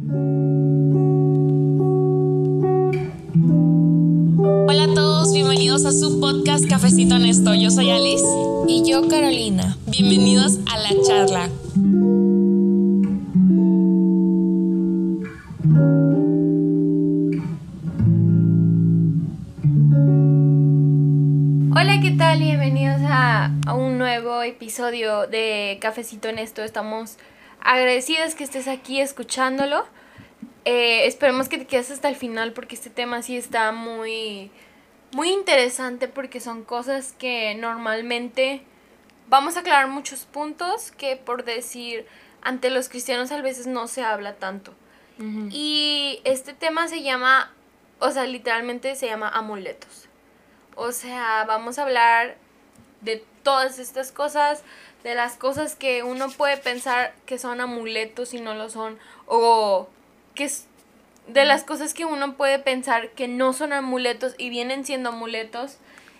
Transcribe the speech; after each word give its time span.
Hola 0.00 0.44
a 4.84 4.94
todos, 4.94 5.32
bienvenidos 5.32 5.84
a 5.86 5.90
su 5.90 6.20
podcast 6.20 6.68
Cafecito 6.68 7.16
Honesto. 7.16 7.52
Yo 7.54 7.70
soy 7.70 7.90
Alice. 7.90 8.24
Y 8.68 8.88
yo 8.88 9.08
Carolina. 9.08 9.76
Bienvenidos 9.86 10.60
a 10.70 10.78
la 10.78 10.90
charla. 11.04 11.50
Hola, 21.74 22.00
¿qué 22.00 22.12
tal? 22.16 22.38
Bienvenidos 22.38 23.00
a, 23.02 23.52
a 23.66 23.74
un 23.74 23.98
nuevo 23.98 24.42
episodio 24.42 25.26
de 25.26 25.78
Cafecito 25.80 26.28
Honesto. 26.28 26.62
Estamos 26.62 27.16
agradecidos 27.68 28.34
que 28.34 28.44
estés 28.44 28.66
aquí 28.66 28.98
escuchándolo. 28.98 29.84
Eh, 30.64 31.06
esperemos 31.06 31.50
que 31.50 31.58
te 31.58 31.66
quedes 31.66 31.90
hasta 31.90 32.08
el 32.08 32.16
final 32.16 32.54
porque 32.54 32.74
este 32.74 32.88
tema 32.88 33.20
sí 33.20 33.36
está 33.36 33.72
muy, 33.72 34.50
muy 35.12 35.28
interesante 35.28 36.08
porque 36.08 36.40
son 36.40 36.64
cosas 36.64 37.14
que 37.18 37.54
normalmente 37.56 38.62
vamos 39.28 39.56
a 39.56 39.60
aclarar 39.60 39.88
muchos 39.88 40.24
puntos 40.24 40.92
que 40.92 41.16
por 41.16 41.44
decir 41.44 42.06
ante 42.40 42.70
los 42.70 42.88
cristianos 42.88 43.30
a 43.32 43.42
veces 43.42 43.66
no 43.66 43.86
se 43.86 44.02
habla 44.02 44.34
tanto. 44.36 44.74
Y 45.50 46.20
este 46.22 46.54
tema 46.54 46.86
se 46.86 47.02
llama, 47.02 47.52
o 47.98 48.12
sea, 48.12 48.24
literalmente 48.24 48.94
se 48.94 49.06
llama 49.06 49.28
amuletos. 49.28 50.06
O 50.76 50.92
sea, 50.92 51.44
vamos 51.44 51.78
a 51.78 51.82
hablar 51.82 52.36
de 53.00 53.24
todas 53.42 53.80
estas 53.80 54.12
cosas, 54.12 54.62
de 55.04 55.14
las 55.14 55.34
cosas 55.34 55.76
que 55.76 56.02
uno 56.02 56.30
puede 56.30 56.56
pensar 56.56 57.14
que 57.26 57.38
son 57.38 57.60
amuletos 57.60 58.34
y 58.34 58.40
no 58.40 58.54
lo 58.54 58.68
son, 58.68 58.98
o 59.26 59.88
que 60.34 60.44
es 60.44 60.66
de 61.28 61.44
las 61.44 61.62
cosas 61.62 61.94
que 61.94 62.04
uno 62.04 62.36
puede 62.36 62.58
pensar 62.58 63.10
que 63.10 63.28
no 63.28 63.52
son 63.52 63.72
amuletos 63.72 64.34
y 64.38 64.50
vienen 64.50 64.84
siendo 64.84 65.10
amuletos. 65.10 65.76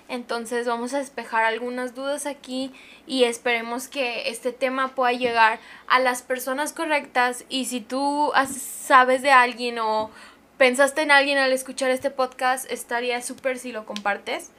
Entonces 0.08 0.66
vamos 0.66 0.94
a 0.94 0.98
despejar 0.98 1.44
algunas 1.44 1.94
dudas 1.94 2.24
aquí 2.24 2.72
y 3.06 3.24
esperemos 3.24 3.88
que 3.88 4.30
este 4.30 4.52
tema 4.52 4.94
pueda 4.94 5.12
llegar 5.12 5.60
a 5.86 5.98
las 5.98 6.22
personas 6.22 6.72
correctas 6.72 7.44
y 7.50 7.66
si 7.66 7.82
tú 7.82 8.32
sabes 8.46 9.20
de 9.20 9.32
alguien 9.32 9.78
o 9.78 10.10
pensaste 10.56 11.02
en 11.02 11.10
alguien 11.10 11.36
al 11.36 11.52
escuchar 11.52 11.90
este 11.90 12.10
podcast, 12.10 12.70
estaría 12.70 13.20
súper 13.20 13.58
si 13.58 13.70
lo 13.70 13.84
compartes 13.84 14.50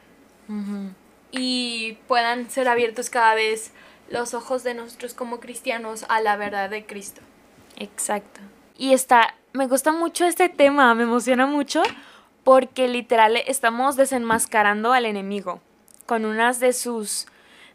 y 1.31 1.97
puedan 2.07 2.49
ser 2.49 2.67
abiertos 2.67 3.09
cada 3.09 3.35
vez 3.35 3.71
los 4.09 4.33
ojos 4.33 4.63
de 4.63 4.73
nosotros 4.73 5.13
como 5.13 5.39
cristianos 5.39 6.05
a 6.09 6.21
la 6.21 6.35
verdad 6.35 6.69
de 6.69 6.85
Cristo. 6.85 7.21
Exacto. 7.77 8.41
Y 8.77 8.93
está, 8.93 9.35
me 9.53 9.67
gusta 9.67 9.91
mucho 9.91 10.25
este 10.25 10.49
tema, 10.49 10.93
me 10.95 11.03
emociona 11.03 11.45
mucho 11.45 11.83
porque 12.43 12.87
literal 12.87 13.37
estamos 13.37 13.95
desenmascarando 13.95 14.93
al 14.93 15.05
enemigo 15.05 15.61
con 16.05 16.25
unas 16.25 16.59
de 16.59 16.73
sus 16.73 17.27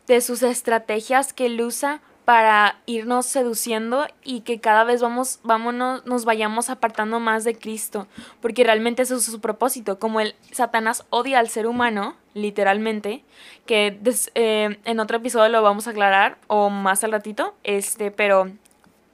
de 0.07 0.21
sus 0.21 0.43
estrategias 0.43 1.33
que 1.33 1.47
él 1.47 1.61
usa 1.63 2.03
para 2.25 2.79
irnos 2.87 3.27
seduciendo 3.27 4.07
y 4.23 4.41
que 4.41 4.59
cada 4.59 4.85
vez 4.85 5.03
vamos, 5.03 5.41
vámonos, 5.43 6.07
nos 6.07 6.25
vayamos 6.25 6.71
apartando 6.71 7.21
más 7.21 7.45
de 7.45 7.55
Cristo, 7.55 8.07
porque 8.41 8.65
realmente 8.65 9.03
eso 9.03 9.17
es 9.17 9.25
su 9.25 9.41
propósito, 9.41 9.99
como 9.99 10.21
el 10.21 10.35
Satanás 10.51 11.05
odia 11.11 11.39
al 11.39 11.49
ser 11.49 11.67
humano, 11.67 12.17
literalmente, 12.33 13.25
que 13.67 13.99
eh, 14.35 14.79
en 14.85 15.01
otro 15.01 15.19
episodio 15.19 15.51
lo 15.51 15.63
vamos 15.63 15.87
a 15.87 15.91
aclarar, 15.91 16.39
o 16.47 16.71
más 16.71 17.05
al 17.05 17.13
ratito, 17.13 17.55
este, 17.63 18.11
pero 18.11 18.51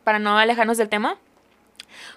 para 0.05 0.21
no 0.21 0.39
alejarnos 0.39 0.79
del 0.79 0.89
tema, 0.89 1.17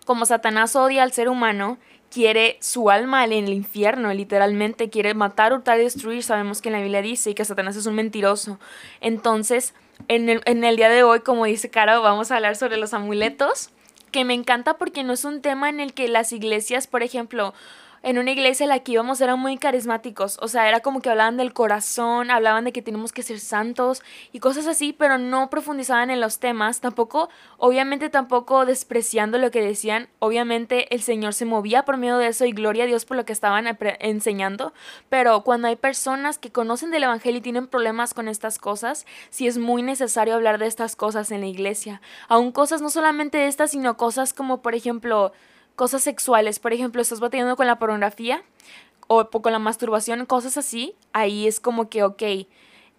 como 0.05 0.25
Satanás 0.25 0.75
odia 0.75 1.01
al 1.01 1.11
ser 1.11 1.27
humano, 1.27 1.79
quiere 2.11 2.57
su 2.61 2.91
alma 2.91 3.25
en 3.25 3.31
el 3.31 3.53
infierno, 3.53 4.13
literalmente, 4.13 4.91
quiere 4.91 5.15
matar, 5.15 5.53
hurtar 5.53 5.79
y 5.79 5.83
destruir, 5.83 6.21
sabemos 6.21 6.61
que 6.61 6.69
en 6.69 6.73
la 6.73 6.81
Biblia 6.81 7.01
dice 7.01 7.33
que 7.33 7.43
Satanás 7.43 7.75
es 7.75 7.87
un 7.87 7.95
mentiroso, 7.95 8.59
entonces 9.01 9.73
en 10.07 10.29
el, 10.63 10.75
día 10.75 10.89
de 10.89 11.03
hoy, 11.03 11.21
como 11.21 11.45
dice 11.45 11.69
Caro, 11.69 12.01
vamos 12.01 12.31
a 12.31 12.35
hablar 12.35 12.55
sobre 12.55 12.77
los 12.77 12.93
amuletos, 12.93 13.69
que 14.11 14.25
me 14.25 14.33
encanta 14.33 14.77
porque 14.77 15.03
no 15.03 15.13
es 15.13 15.25
un 15.25 15.41
tema 15.41 15.69
en 15.69 15.79
el 15.79 15.93
que 15.93 16.07
las 16.07 16.31
iglesias, 16.31 16.87
por 16.87 17.03
ejemplo, 17.03 17.53
en 18.03 18.17
una 18.17 18.31
iglesia 18.31 18.65
en 18.65 18.69
la 18.69 18.79
que 18.79 18.91
íbamos 18.91 19.21
eran 19.21 19.39
muy 19.39 19.57
carismáticos, 19.57 20.37
o 20.41 20.49
sea, 20.49 20.67
era 20.67 20.81
como 20.81 21.01
que 21.01 21.09
hablaban 21.09 21.37
del 21.37 21.53
corazón, 21.53 22.29
hablaban 22.31 22.65
de 22.65 22.73
que 22.73 22.81
tenemos 22.81 23.13
que 23.13 23.23
ser 23.23 23.39
santos 23.39 24.03
y 24.33 24.39
cosas 24.39 24.67
así, 24.67 24.91
pero 24.91 25.17
no 25.17 25.49
profundizaban 25.49 26.09
en 26.09 26.19
los 26.19 26.39
temas, 26.39 26.81
tampoco, 26.81 27.29
obviamente 27.57 28.09
tampoco 28.09 28.65
despreciando 28.65 29.37
lo 29.37 29.51
que 29.51 29.61
decían, 29.61 30.09
obviamente 30.19 30.93
el 30.93 31.01
Señor 31.01 31.33
se 31.33 31.45
movía 31.45 31.85
por 31.85 31.95
medio 31.95 32.17
de 32.17 32.27
eso 32.27 32.43
y 32.43 32.51
gloria 32.51 32.83
a 32.83 32.87
Dios 32.87 33.05
por 33.05 33.15
lo 33.15 33.23
que 33.23 33.33
estaban 33.33 33.65
enseñando, 33.99 34.73
pero 35.07 35.43
cuando 35.43 35.69
hay 35.69 35.77
personas 35.77 36.37
que 36.37 36.51
conocen 36.51 36.91
del 36.91 37.03
Evangelio 37.03 37.37
y 37.37 37.41
tienen 37.41 37.67
problemas 37.67 38.13
con 38.13 38.27
estas 38.27 38.59
cosas, 38.59 39.05
sí 39.29 39.47
es 39.47 39.57
muy 39.57 39.81
necesario 39.81 40.35
hablar 40.35 40.59
de 40.59 40.67
estas 40.67 40.97
cosas 40.97 41.31
en 41.31 41.39
la 41.39 41.47
iglesia, 41.47 42.01
aún 42.27 42.51
cosas 42.51 42.81
no 42.81 42.89
solamente 42.89 43.47
estas, 43.47 43.71
sino 43.71 43.95
cosas 43.95 44.33
como 44.33 44.61
por 44.61 44.75
ejemplo, 44.75 45.31
cosas 45.75 46.03
sexuales, 46.03 46.59
por 46.59 46.73
ejemplo, 46.73 47.01
estás 47.01 47.19
batallando 47.19 47.55
con 47.55 47.67
la 47.67 47.79
pornografía 47.79 48.43
o 49.07 49.29
con 49.29 49.51
la 49.51 49.59
masturbación, 49.59 50.25
cosas 50.25 50.57
así, 50.57 50.95
ahí 51.11 51.47
es 51.47 51.59
como 51.59 51.89
que, 51.89 52.03
ok, 52.03 52.23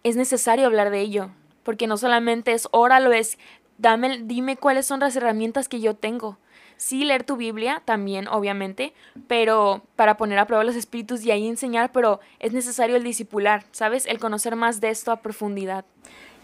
es 0.03 0.17
necesario 0.17 0.67
hablar 0.67 0.91
de 0.91 1.01
ello, 1.01 1.31
porque 1.63 1.87
no 1.87 1.97
solamente 1.97 2.53
es 2.53 2.69
óralo, 2.73 3.13
es 3.13 3.39
dame, 3.79 4.21
dime 4.23 4.57
cuáles 4.57 4.87
son 4.87 5.01
las 5.01 5.17
herramientas 5.17 5.69
que 5.69 5.81
yo 5.81 5.95
tengo. 5.95 6.39
Sí, 6.77 7.05
leer 7.05 7.23
tu 7.25 7.37
Biblia 7.37 7.83
también, 7.85 8.27
obviamente, 8.29 8.93
pero 9.29 9.83
para 9.97 10.17
poner 10.17 10.39
a 10.39 10.47
prueba 10.47 10.65
los 10.65 10.75
espíritus 10.75 11.25
y 11.25 11.31
ahí 11.31 11.47
enseñar, 11.47 11.93
pero 11.93 12.21
es 12.41 12.53
necesario 12.53 12.97
el 12.97 13.05
discipular, 13.05 13.65
¿sabes? 13.71 14.07
El 14.07 14.19
conocer 14.19 14.57
más 14.57 14.81
de 14.81 14.91
esto 14.91 15.13
a 15.13 15.23
profundidad. 15.23 15.85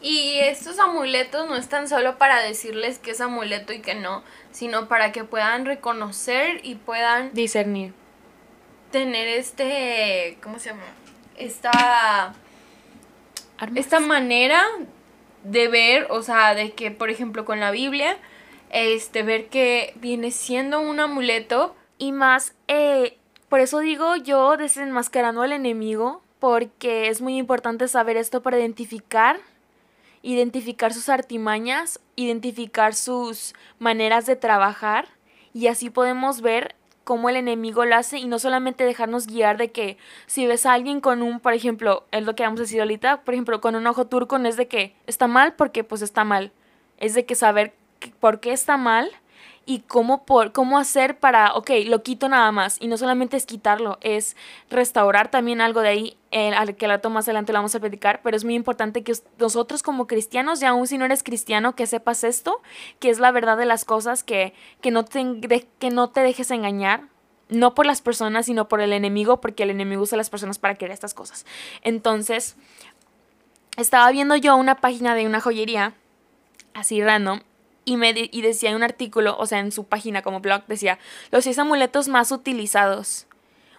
Y 0.02 0.38
estos 0.40 0.78
amuletos 0.78 1.48
no 1.48 1.56
están 1.56 1.88
solo 1.88 2.16
para 2.16 2.40
decirles 2.40 2.98
que 2.98 3.10
es 3.10 3.20
amuleto 3.20 3.72
y 3.72 3.80
que 3.80 3.94
no, 3.94 4.22
sino 4.50 4.88
para 4.88 5.12
que 5.12 5.24
puedan 5.24 5.66
reconocer 5.66 6.60
y 6.62 6.76
puedan 6.76 7.32
discernir. 7.34 7.92
Tener 8.90 9.28
este, 9.28 10.38
¿cómo 10.42 10.58
se 10.58 10.70
llama? 10.70 10.82
Esta 11.36 12.34
esta 13.76 14.00
manera 14.00 14.64
de 15.44 15.68
ver, 15.68 16.06
o 16.10 16.22
sea, 16.22 16.54
de 16.54 16.72
que 16.72 16.90
por 16.90 17.10
ejemplo 17.10 17.44
con 17.44 17.60
la 17.60 17.70
Biblia 17.70 18.16
este 18.70 19.22
ver 19.22 19.48
que 19.48 19.92
viene 19.96 20.30
siendo 20.30 20.80
un 20.80 21.00
amuleto 21.00 21.74
y 21.98 22.12
más 22.12 22.54
eh, 22.68 23.18
por 23.48 23.60
eso 23.60 23.80
digo 23.80 24.16
yo 24.16 24.56
desenmascarando 24.56 25.42
al 25.42 25.52
enemigo 25.52 26.22
porque 26.38 27.08
es 27.08 27.20
muy 27.20 27.36
importante 27.36 27.88
saber 27.88 28.16
esto 28.16 28.42
para 28.42 28.58
identificar 28.58 29.40
identificar 30.22 30.92
sus 30.92 31.08
artimañas, 31.08 32.00
identificar 32.16 32.94
sus 32.94 33.54
maneras 33.78 34.26
de 34.26 34.36
trabajar 34.36 35.08
y 35.52 35.68
así 35.68 35.90
podemos 35.90 36.40
ver 36.40 36.74
cómo 37.04 37.28
el 37.28 37.36
enemigo 37.36 37.84
lo 37.84 37.96
hace 37.96 38.18
y 38.18 38.26
no 38.26 38.38
solamente 38.38 38.84
dejarnos 38.84 39.26
guiar 39.26 39.56
de 39.56 39.72
que 39.72 39.96
si 40.26 40.46
ves 40.46 40.66
a 40.66 40.74
alguien 40.74 41.00
con 41.00 41.22
un, 41.22 41.40
por 41.40 41.54
ejemplo, 41.54 42.04
es 42.12 42.24
lo 42.24 42.36
que 42.36 42.44
vamos 42.44 42.60
a 42.60 42.62
decir 42.62 42.80
ahorita, 42.80 43.22
por 43.22 43.34
ejemplo, 43.34 43.60
con 43.60 43.74
un 43.74 43.86
ojo 43.86 44.06
turco 44.06 44.38
no 44.38 44.48
es 44.48 44.56
de 44.56 44.68
que 44.68 44.94
está 45.06 45.26
mal 45.26 45.54
porque 45.54 45.82
pues 45.82 46.02
está 46.02 46.24
mal, 46.24 46.52
es 46.98 47.14
de 47.14 47.24
que 47.24 47.34
saber 47.34 47.74
por 48.20 48.40
qué 48.40 48.52
está 48.52 48.76
mal 48.76 49.10
y 49.70 49.84
cómo, 49.86 50.24
por, 50.24 50.50
cómo 50.50 50.80
hacer 50.80 51.20
para, 51.20 51.54
ok, 51.54 51.70
lo 51.86 52.02
quito 52.02 52.28
nada 52.28 52.50
más. 52.50 52.76
Y 52.80 52.88
no 52.88 52.96
solamente 52.96 53.36
es 53.36 53.46
quitarlo, 53.46 53.98
es 54.00 54.36
restaurar 54.68 55.30
también 55.30 55.60
algo 55.60 55.80
de 55.80 55.88
ahí, 55.88 56.16
eh, 56.32 56.52
al 56.52 56.74
que 56.74 56.88
la 56.88 57.00
más 57.08 57.28
adelante 57.28 57.52
lo 57.52 57.60
vamos 57.60 57.76
a 57.76 57.78
platicar, 57.78 58.20
pero 58.24 58.36
es 58.36 58.42
muy 58.42 58.56
importante 58.56 59.04
que 59.04 59.12
nosotros 59.38 59.84
como 59.84 60.08
cristianos, 60.08 60.60
y 60.60 60.64
aún 60.64 60.88
si 60.88 60.98
no 60.98 61.04
eres 61.04 61.22
cristiano, 61.22 61.76
que 61.76 61.86
sepas 61.86 62.24
esto, 62.24 62.60
que 62.98 63.10
es 63.10 63.20
la 63.20 63.30
verdad 63.30 63.56
de 63.56 63.64
las 63.64 63.84
cosas, 63.84 64.24
que, 64.24 64.54
que, 64.80 64.90
no, 64.90 65.04
te, 65.04 65.68
que 65.78 65.90
no 65.90 66.10
te 66.10 66.22
dejes 66.22 66.50
engañar, 66.50 67.04
no 67.48 67.76
por 67.76 67.86
las 67.86 68.02
personas, 68.02 68.46
sino 68.46 68.66
por 68.66 68.80
el 68.80 68.92
enemigo, 68.92 69.40
porque 69.40 69.62
el 69.62 69.70
enemigo 69.70 70.02
usa 70.02 70.16
a 70.16 70.18
las 70.18 70.30
personas 70.30 70.58
para 70.58 70.74
querer 70.74 70.94
estas 70.94 71.14
cosas. 71.14 71.46
Entonces, 71.82 72.56
estaba 73.76 74.10
viendo 74.10 74.34
yo 74.34 74.56
una 74.56 74.80
página 74.80 75.14
de 75.14 75.26
una 75.26 75.40
joyería, 75.40 75.94
así 76.74 77.00
random, 77.00 77.42
y, 77.84 77.96
me 77.96 78.14
y 78.16 78.42
decía 78.42 78.70
en 78.70 78.76
un 78.76 78.82
artículo, 78.82 79.36
o 79.38 79.46
sea, 79.46 79.58
en 79.58 79.72
su 79.72 79.84
página 79.84 80.22
como 80.22 80.40
blog, 80.40 80.64
decía, 80.66 80.98
los 81.30 81.44
seis 81.44 81.58
amuletos 81.58 82.08
más 82.08 82.32
utilizados. 82.32 83.26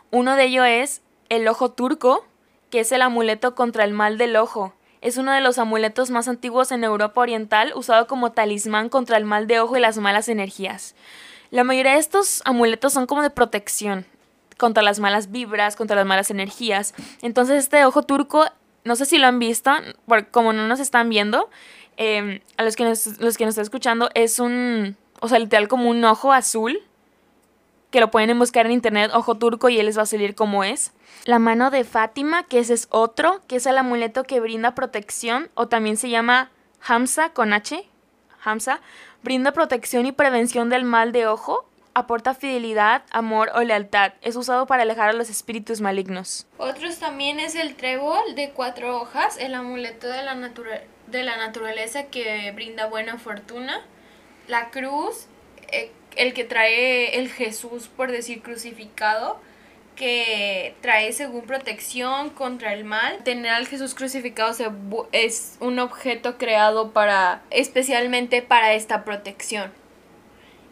Uno 0.10 0.36
de 0.36 0.46
ellos 0.46 0.66
es 0.68 1.02
el 1.30 1.48
ojo 1.48 1.72
turco, 1.72 2.26
que 2.70 2.82
es 2.82 2.92
el 2.92 3.02
amuleto 3.02 3.56
contra 3.56 3.84
el 3.84 3.94
mal 3.94 4.18
del 4.18 4.36
ojo. 4.36 4.74
Es 5.02 5.18
uno 5.18 5.32
de 5.32 5.42
los 5.42 5.58
amuletos 5.58 6.12
más 6.12 6.28
antiguos 6.28 6.72
en 6.72 6.84
Europa 6.84 7.22
Oriental, 7.22 7.74
usado 7.76 8.08
como 8.08 8.32
talismán 8.32 8.90
contra 8.90 9.18
el 9.18 9.26
mal 9.26 9.48
de 9.48 9.60
ojo 9.60 9.78
y 9.78 9.80
las 9.80 9.98
malas 9.98 10.30
energías. 10.30 10.96
La 11.50 11.64
mayoría 11.64 11.94
de 11.94 12.00
estos 12.00 12.42
amuletos 12.46 12.94
son 12.94 13.08
como 13.08 13.22
de 13.22 13.30
protección 13.30 14.06
contra 14.58 14.84
las 14.84 15.00
malas 15.00 15.32
vibras, 15.32 15.76
contra 15.76 15.96
las 15.96 16.06
malas 16.06 16.30
energías. 16.30 16.94
Entonces 17.22 17.64
este 17.64 17.84
ojo 17.84 18.04
turco, 18.04 18.46
no 18.84 18.96
sé 18.96 19.06
si 19.06 19.18
lo 19.18 19.26
han 19.28 19.40
visto, 19.40 19.72
como 20.30 20.54
no 20.54 20.68
nos 20.68 20.80
están 20.80 21.10
viendo, 21.10 21.50
Em, 21.98 22.40
a 22.58 22.64
los 22.64 22.76
que, 22.76 22.84
nos, 22.84 23.20
los 23.20 23.38
que 23.38 23.46
nos 23.46 23.52
están 23.52 23.64
escuchando, 23.64 24.10
es 24.14 24.40
un 24.40 24.96
o 25.22 25.28
sea, 25.28 25.40
literal 25.40 25.68
como 25.68 25.90
un 25.90 26.04
ojo 26.04 26.34
azul, 26.34 26.82
que 27.92 28.00
lo 28.00 28.10
pueden 28.10 28.38
buscar 28.40 28.66
en 28.66 28.72
internet, 28.72 29.12
ojo 29.14 29.38
turco, 29.38 29.70
y 29.70 29.80
él 29.80 29.86
les 29.86 29.98
va 29.98 30.02
a 30.02 30.08
salir 30.08 30.34
como 30.34 30.64
es. 30.64 30.94
La 31.26 31.38
mano 31.38 31.70
de 31.70 31.84
Fátima, 31.84 32.44
que 32.44 32.60
ese 32.60 32.74
es 32.74 32.88
otro, 32.90 33.42
que 33.48 33.58
es 33.58 33.66
el 33.68 33.78
amuleto 33.78 34.24
que 34.24 34.40
brinda 34.40 34.74
protección, 34.74 35.50
o 35.54 35.68
también 35.68 35.96
se 35.96 36.10
llama 36.10 36.50
Hamza 36.82 37.30
con 37.30 37.54
H, 37.54 37.88
Hamza, 38.44 38.82
brinda 39.22 39.52
protección 39.52 40.08
y 40.08 40.12
prevención 40.12 40.70
del 40.70 40.86
mal 40.86 41.12
de 41.12 41.28
ojo, 41.28 41.70
aporta 41.94 42.34
fidelidad, 42.34 43.04
amor 43.12 43.52
o 43.54 43.62
lealtad. 43.62 44.14
Es 44.22 44.36
usado 44.36 44.66
para 44.66 44.84
alejar 44.84 45.10
a 45.10 45.14
los 45.14 45.30
espíritus 45.30 45.82
malignos. 45.82 46.48
Otros 46.58 46.98
también 46.98 47.40
es 47.40 47.54
el 47.54 47.76
trébol 47.76 48.34
de 48.34 48.52
cuatro 48.52 49.00
hojas, 49.00 49.38
el 49.38 49.54
amuleto 49.54 50.08
de 50.08 50.24
la, 50.24 50.34
de 51.12 51.24
la 51.24 51.38
naturaleza 51.38 52.06
que 52.06 52.52
brinda 52.52 52.88
buena 52.88 53.18
fortuna, 53.18 53.82
la 54.48 54.70
cruz, 54.70 55.28
eh, 55.72 55.92
el 56.16 56.34
que 56.34 56.44
trae 56.44 57.18
el 57.20 57.30
Jesús, 57.30 57.88
por 57.88 58.12
decir 58.12 58.42
crucificado, 58.42 59.40
que 59.96 60.76
trae 60.82 61.14
según 61.14 61.44
protección 61.44 62.32
contra 62.32 62.74
el 62.74 62.84
mal. 62.84 63.24
Tener 63.24 63.52
al 63.52 63.68
Jesús 63.68 63.94
crucificado 63.94 64.56
es 65.12 65.58
un 65.60 65.80
objeto 65.80 66.38
creado 66.38 66.92
para 66.92 67.44
especialmente 67.52 68.42
para 68.42 68.74
esta 68.74 69.04
protección. 69.04 69.72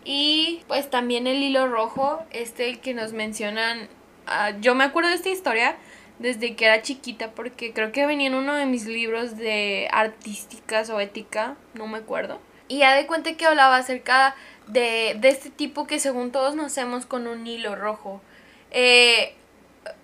Y 0.04 0.64
pues 0.68 0.90
también 0.90 1.28
el 1.28 1.44
hilo 1.44 1.68
rojo, 1.68 2.24
este 2.32 2.80
que 2.80 2.94
nos 2.94 3.14
mencionan, 3.14 3.90
ah, 4.26 4.52
yo 4.60 4.74
me 4.74 4.86
acuerdo 4.86 5.10
de 5.10 5.16
esta 5.16 5.30
historia 5.30 5.78
desde 6.20 6.56
que 6.56 6.66
era 6.66 6.82
chiquita 6.82 7.32
porque 7.32 7.74
creo 7.74 7.92
que 7.92 8.06
venía 8.06 8.28
en 8.28 8.36
uno 8.36 8.54
de 8.54 8.66
mis 8.66 8.86
libros 8.86 9.38
de 9.38 9.88
artísticas 9.92 10.90
o 10.90 11.00
ética, 11.00 11.56
no 11.74 11.88
me 11.88 11.98
acuerdo. 11.98 12.40
Y 12.68 12.80
ya 12.80 12.94
de 12.94 13.08
cuenta 13.08 13.34
que 13.34 13.46
hablaba 13.46 13.78
acerca 13.78 14.36
de, 14.68 15.16
de 15.18 15.30
este 15.30 15.50
tipo 15.50 15.88
que 15.88 16.00
según 16.00 16.32
todos 16.32 16.56
nacemos 16.56 17.06
con 17.06 17.26
un 17.26 17.48
hilo 17.48 17.76
rojo. 17.76 18.22
Eh, 18.70 19.34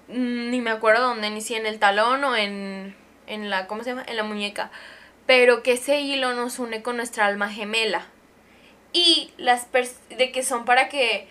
mm, 0.08 0.50
ni 0.50 0.62
me 0.62 0.72
acuerdo 0.72 1.04
dónde, 1.04 1.30
ni 1.30 1.42
si 1.42 1.54
en 1.54 1.66
el 1.66 1.80
talón 1.80 2.24
o 2.24 2.36
en, 2.36 2.96
en 3.28 3.50
la, 3.50 3.68
¿cómo 3.68 3.84
se 3.84 3.92
llama? 3.92 4.06
En 4.08 4.16
la 4.16 4.24
muñeca. 4.24 4.72
Pero 5.28 5.64
que 5.64 5.74
ese 5.74 6.00
hilo 6.00 6.34
nos 6.34 6.58
une 6.60 6.82
con 6.82 6.98
nuestra 6.98 7.28
alma 7.28 7.50
gemela. 7.50 8.08
Y 8.94 9.32
las 9.38 9.68
de 9.72 10.32
que 10.32 10.42
son 10.42 10.64
para 10.66 10.88
que 10.88 11.28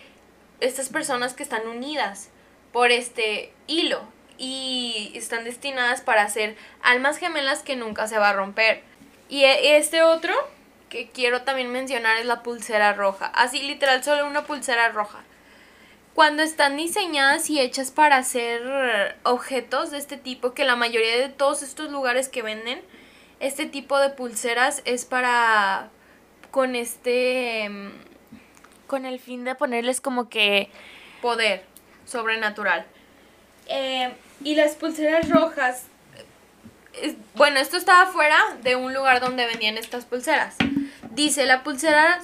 estas 0.60 0.90
personas 0.90 1.32
que 1.32 1.42
están 1.42 1.66
unidas 1.66 2.30
por 2.72 2.90
este 2.90 3.52
hilo 3.66 4.13
y 4.38 5.12
están 5.14 5.44
destinadas 5.44 6.00
para 6.00 6.28
ser 6.28 6.56
almas 6.82 7.18
gemelas 7.18 7.62
que 7.62 7.76
nunca 7.76 8.06
se 8.08 8.18
va 8.18 8.30
a 8.30 8.32
romper. 8.34 8.82
Y 9.28 9.44
e, 9.44 9.76
este 9.76 10.02
otro 10.02 10.34
que 10.88 11.08
quiero 11.10 11.42
también 11.42 11.72
mencionar 11.72 12.18
es 12.18 12.26
la 12.26 12.42
pulsera 12.42 12.92
roja. 12.92 13.26
Así 13.26 13.62
literal 13.62 14.04
solo 14.04 14.26
una 14.26 14.44
pulsera 14.44 14.90
roja. 14.90 15.22
Cuando 16.14 16.44
están 16.44 16.76
diseñadas 16.76 17.50
y 17.50 17.58
hechas 17.58 17.90
para 17.90 18.16
hacer 18.18 19.18
objetos 19.24 19.90
de 19.90 19.98
este 19.98 20.16
tipo, 20.16 20.54
que 20.54 20.64
la 20.64 20.76
mayoría 20.76 21.16
de 21.16 21.28
todos 21.28 21.62
estos 21.62 21.90
lugares 21.90 22.28
que 22.28 22.42
venden 22.42 22.80
este 23.40 23.66
tipo 23.66 23.98
de 23.98 24.10
pulseras 24.10 24.82
es 24.84 25.04
para 25.04 25.90
con 26.52 26.76
este 26.76 27.68
con 28.86 29.06
el 29.06 29.18
fin 29.18 29.42
de 29.42 29.56
ponerles 29.56 30.00
como 30.00 30.28
que 30.28 30.70
poder 31.20 31.64
sobrenatural. 32.06 32.86
Eh, 33.66 34.12
y 34.44 34.54
las 34.54 34.76
pulseras 34.76 35.28
rojas, 35.28 35.84
bueno, 37.34 37.58
esto 37.58 37.76
estaba 37.76 38.06
fuera 38.06 38.38
de 38.62 38.76
un 38.76 38.94
lugar 38.94 39.20
donde 39.20 39.46
vendían 39.46 39.78
estas 39.78 40.04
pulseras. 40.04 40.54
Dice, 41.10 41.46
la 41.46 41.64
pulsera 41.64 42.20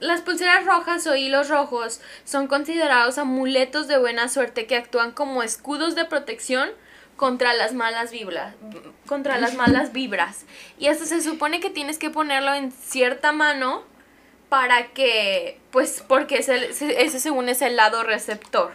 las 0.00 0.20
pulseras 0.20 0.64
rojas 0.64 1.06
o 1.08 1.16
hilos 1.16 1.48
rojos 1.48 2.00
son 2.24 2.46
considerados 2.46 3.18
amuletos 3.18 3.88
de 3.88 3.98
buena 3.98 4.28
suerte 4.28 4.66
que 4.66 4.76
actúan 4.76 5.10
como 5.10 5.42
escudos 5.42 5.96
de 5.96 6.04
protección 6.04 6.70
contra 7.16 7.52
las 7.52 7.74
malas 7.74 8.12
vibras, 8.12 8.54
contra 9.06 9.38
las 9.38 9.54
malas 9.56 9.92
vibras. 9.92 10.44
Y 10.78 10.86
esto 10.86 11.04
se 11.04 11.20
supone 11.20 11.60
que 11.60 11.70
tienes 11.70 11.98
que 11.98 12.10
ponerlo 12.10 12.54
en 12.54 12.70
cierta 12.70 13.32
mano 13.32 13.82
para 14.48 14.86
que, 14.88 15.60
pues, 15.72 16.04
porque 16.06 16.36
ese, 16.36 16.70
ese 16.70 17.20
según 17.20 17.48
es 17.48 17.60
el 17.60 17.76
lado 17.76 18.04
receptor 18.04 18.72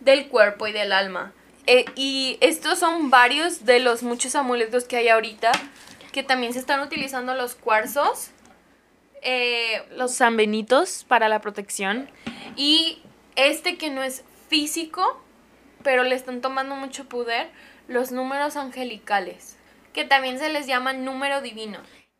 del 0.00 0.28
cuerpo 0.28 0.66
y 0.66 0.72
del 0.72 0.92
alma. 0.92 1.32
Eh, 1.70 1.84
y 1.96 2.38
estos 2.40 2.78
son 2.78 3.10
varios 3.10 3.66
de 3.66 3.78
los 3.78 4.02
muchos 4.02 4.34
amuletos 4.34 4.84
que 4.84 4.96
hay 4.96 5.08
ahorita, 5.08 5.52
que 6.12 6.22
también 6.22 6.54
se 6.54 6.58
están 6.58 6.80
utilizando 6.80 7.34
los 7.34 7.54
cuarzos 7.54 8.30
eh, 9.22 9.82
los 9.96 10.14
sanbenitos 10.14 11.04
para 11.06 11.28
la 11.28 11.40
protección. 11.40 12.08
Y 12.56 13.02
este 13.36 13.76
que 13.76 13.90
no 13.90 14.02
es 14.02 14.24
físico, 14.48 15.22
pero 15.82 16.04
le 16.04 16.14
están 16.14 16.40
tomando 16.40 16.74
mucho 16.74 17.06
poder, 17.06 17.50
los 17.86 18.12
números 18.12 18.56
angelicales, 18.56 19.56
que 19.92 20.04
también 20.04 20.38
se 20.38 20.48
les 20.48 20.66
llama 20.66 20.94
número 20.94 21.40
divino 21.42 21.78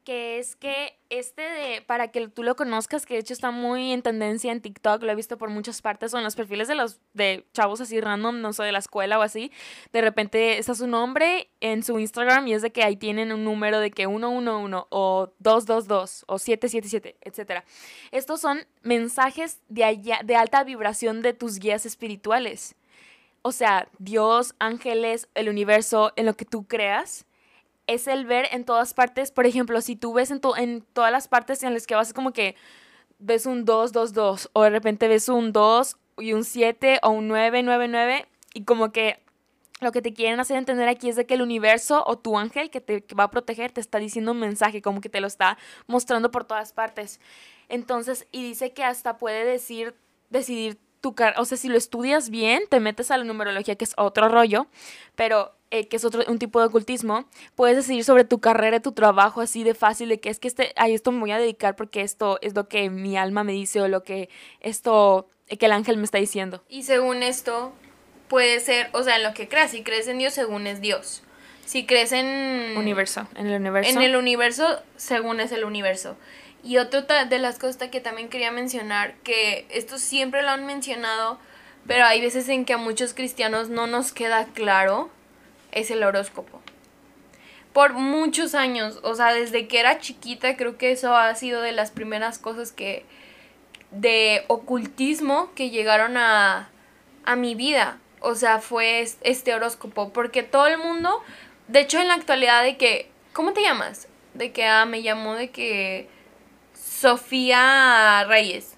que 0.08 0.38
es 0.38 0.56
que 0.56 0.98
este 1.10 1.42
de, 1.42 1.82
para 1.82 2.08
que 2.08 2.28
tú 2.28 2.42
lo 2.42 2.56
conozcas, 2.56 3.04
que 3.04 3.12
de 3.12 3.20
hecho 3.20 3.34
está 3.34 3.50
muy 3.50 3.92
en 3.92 4.00
tendencia 4.00 4.50
en 4.50 4.62
TikTok, 4.62 5.02
lo 5.02 5.12
he 5.12 5.14
visto 5.14 5.36
por 5.36 5.50
muchas 5.50 5.82
partes, 5.82 6.12
son 6.12 6.24
los 6.24 6.34
perfiles 6.34 6.66
de 6.66 6.76
los 6.76 6.98
de 7.12 7.46
chavos 7.52 7.82
así 7.82 8.00
random, 8.00 8.40
no 8.40 8.54
sé, 8.54 8.62
de 8.62 8.72
la 8.72 8.78
escuela 8.78 9.18
o 9.18 9.22
así, 9.22 9.52
de 9.92 10.00
repente 10.00 10.56
está 10.56 10.74
su 10.74 10.86
nombre 10.86 11.50
en 11.60 11.82
su 11.82 11.98
Instagram 11.98 12.48
y 12.48 12.54
es 12.54 12.62
de 12.62 12.72
que 12.72 12.84
ahí 12.84 12.96
tienen 12.96 13.32
un 13.32 13.44
número 13.44 13.80
de 13.80 13.90
que 13.90 14.06
111 14.06 14.86
o 14.88 15.30
222 15.40 16.24
o 16.26 16.38
777, 16.38 17.18
etc. 17.20 17.62
Estos 18.10 18.40
son 18.40 18.66
mensajes 18.80 19.60
de, 19.68 19.84
allá, 19.84 20.20
de 20.24 20.36
alta 20.36 20.64
vibración 20.64 21.20
de 21.20 21.34
tus 21.34 21.58
guías 21.58 21.84
espirituales. 21.84 22.76
O 23.42 23.52
sea, 23.52 23.90
Dios, 23.98 24.54
ángeles, 24.58 25.28
el 25.34 25.50
universo, 25.50 26.14
en 26.16 26.24
lo 26.24 26.32
que 26.32 26.46
tú 26.46 26.66
creas 26.66 27.26
es 27.88 28.06
el 28.06 28.24
ver 28.26 28.46
en 28.52 28.64
todas 28.64 28.94
partes. 28.94 29.32
Por 29.32 29.46
ejemplo, 29.46 29.80
si 29.80 29.96
tú 29.96 30.12
ves 30.12 30.30
en, 30.30 30.40
en 30.58 30.82
todas 30.92 31.10
las 31.10 31.26
partes 31.26 31.64
en 31.64 31.74
las 31.74 31.86
que 31.88 31.96
vas 31.96 32.12
como 32.12 32.32
que 32.32 32.54
ves 33.18 33.46
un 33.46 33.64
2, 33.64 33.90
2, 33.92 34.12
2, 34.12 34.50
o 34.52 34.62
de 34.62 34.70
repente 34.70 35.08
ves 35.08 35.28
un 35.28 35.52
2 35.52 35.96
y 36.18 36.34
un 36.34 36.44
7 36.44 37.00
o 37.02 37.10
un 37.10 37.26
9, 37.26 37.64
9, 37.64 37.88
9, 37.88 38.26
y 38.54 38.64
como 38.64 38.92
que 38.92 39.20
lo 39.80 39.92
que 39.92 40.02
te 40.02 40.12
quieren 40.12 40.38
hacer 40.40 40.56
entender 40.56 40.88
aquí 40.88 41.08
es 41.08 41.16
de 41.16 41.26
que 41.26 41.34
el 41.34 41.42
universo 41.42 42.04
o 42.06 42.18
tu 42.18 42.36
ángel 42.38 42.70
que 42.70 42.80
te 42.80 43.04
va 43.14 43.24
a 43.24 43.30
proteger 43.30 43.72
te 43.72 43.80
está 43.80 43.98
diciendo 43.98 44.32
un 44.32 44.40
mensaje, 44.40 44.82
como 44.82 45.00
que 45.00 45.08
te 45.08 45.20
lo 45.20 45.26
está 45.26 45.56
mostrando 45.86 46.30
por 46.30 46.44
todas 46.44 46.72
partes. 46.72 47.20
Entonces, 47.68 48.26
y 48.32 48.42
dice 48.42 48.72
que 48.72 48.84
hasta 48.84 49.18
puede 49.18 49.44
decir, 49.44 49.94
decidir 50.30 50.78
tu 51.00 51.14
o 51.36 51.44
sea, 51.44 51.58
si 51.58 51.68
lo 51.68 51.76
estudias 51.76 52.30
bien, 52.30 52.64
te 52.68 52.80
metes 52.80 53.10
a 53.10 53.18
la 53.18 53.24
numerología, 53.24 53.76
que 53.76 53.84
es 53.84 53.94
otro 53.96 54.28
rollo, 54.28 54.66
pero 55.14 55.54
eh, 55.70 55.86
que 55.86 55.96
es 55.96 56.04
otro, 56.04 56.22
un 56.28 56.38
tipo 56.38 56.60
de 56.60 56.66
ocultismo, 56.66 57.26
puedes 57.54 57.76
decidir 57.76 58.04
sobre 58.04 58.24
tu 58.24 58.40
carrera, 58.40 58.80
tu 58.80 58.92
trabajo 58.92 59.40
así 59.40 59.64
de 59.64 59.74
fácil, 59.74 60.08
de 60.08 60.18
que 60.18 60.30
es 60.30 60.38
que 60.38 60.48
este, 60.48 60.72
a 60.76 60.88
esto 60.88 61.12
me 61.12 61.20
voy 61.20 61.30
a 61.30 61.38
dedicar 61.38 61.76
porque 61.76 62.00
esto 62.00 62.38
es 62.40 62.54
lo 62.54 62.68
que 62.68 62.90
mi 62.90 63.16
alma 63.16 63.44
me 63.44 63.52
dice 63.52 63.80
o 63.80 63.88
lo 63.88 64.02
que 64.02 64.28
esto, 64.60 65.28
que 65.46 65.66
el 65.66 65.72
ángel 65.72 65.98
me 65.98 66.04
está 66.04 66.18
diciendo. 66.18 66.62
Y 66.68 66.84
según 66.84 67.22
esto, 67.22 67.72
puede 68.28 68.60
ser, 68.60 68.88
o 68.92 69.02
sea, 69.02 69.16
en 69.16 69.24
lo 69.24 69.34
que 69.34 69.48
creas, 69.48 69.72
si 69.72 69.82
crees 69.82 70.08
en 70.08 70.18
Dios, 70.18 70.32
según 70.32 70.66
es 70.66 70.80
Dios. 70.80 71.22
Si 71.66 71.84
crees 71.84 72.12
en... 72.12 72.78
Universo, 72.78 73.28
en 73.34 73.48
el 73.48 73.60
universo. 73.60 73.90
En 73.90 74.00
el 74.00 74.16
universo, 74.16 74.82
según 74.96 75.40
es 75.40 75.52
el 75.52 75.64
universo. 75.64 76.16
Y 76.62 76.78
otra 76.78 77.24
de 77.24 77.38
las 77.38 77.58
cosas 77.58 77.88
que 77.88 78.00
también 78.00 78.28
quería 78.28 78.50
mencionar, 78.50 79.14
que 79.22 79.66
esto 79.70 79.98
siempre 79.98 80.42
lo 80.42 80.50
han 80.50 80.66
mencionado, 80.66 81.38
pero 81.86 82.04
hay 82.04 82.20
veces 82.20 82.48
en 82.48 82.64
que 82.64 82.74
a 82.74 82.78
muchos 82.78 83.14
cristianos 83.14 83.68
no 83.68 83.86
nos 83.86 84.12
queda 84.12 84.46
claro 84.46 85.10
es 85.72 85.90
el 85.90 86.02
horóscopo. 86.02 86.60
Por 87.72 87.92
muchos 87.92 88.54
años, 88.54 88.98
o 89.02 89.14
sea, 89.14 89.32
desde 89.32 89.68
que 89.68 89.78
era 89.78 90.00
chiquita, 90.00 90.56
creo 90.56 90.76
que 90.78 90.90
eso 90.90 91.16
ha 91.16 91.34
sido 91.34 91.62
de 91.62 91.72
las 91.72 91.90
primeras 91.90 92.38
cosas 92.38 92.72
que 92.72 93.04
de 93.90 94.44
ocultismo 94.48 95.52
que 95.54 95.70
llegaron 95.70 96.16
a, 96.16 96.70
a 97.24 97.36
mi 97.36 97.54
vida. 97.54 97.98
O 98.20 98.34
sea, 98.34 98.58
fue 98.58 99.06
este 99.20 99.54
horóscopo. 99.54 100.12
Porque 100.12 100.42
todo 100.42 100.66
el 100.66 100.78
mundo, 100.78 101.22
de 101.68 101.80
hecho 101.80 102.00
en 102.00 102.08
la 102.08 102.14
actualidad 102.14 102.64
de 102.64 102.76
que, 102.76 103.10
¿cómo 103.32 103.52
te 103.52 103.62
llamas? 103.62 104.08
De 104.34 104.52
que, 104.52 104.66
ah, 104.66 104.84
me 104.84 105.02
llamó 105.02 105.34
de 105.34 105.50
que 105.50 106.08
Sofía 107.00 108.24
Reyes. 108.26 108.74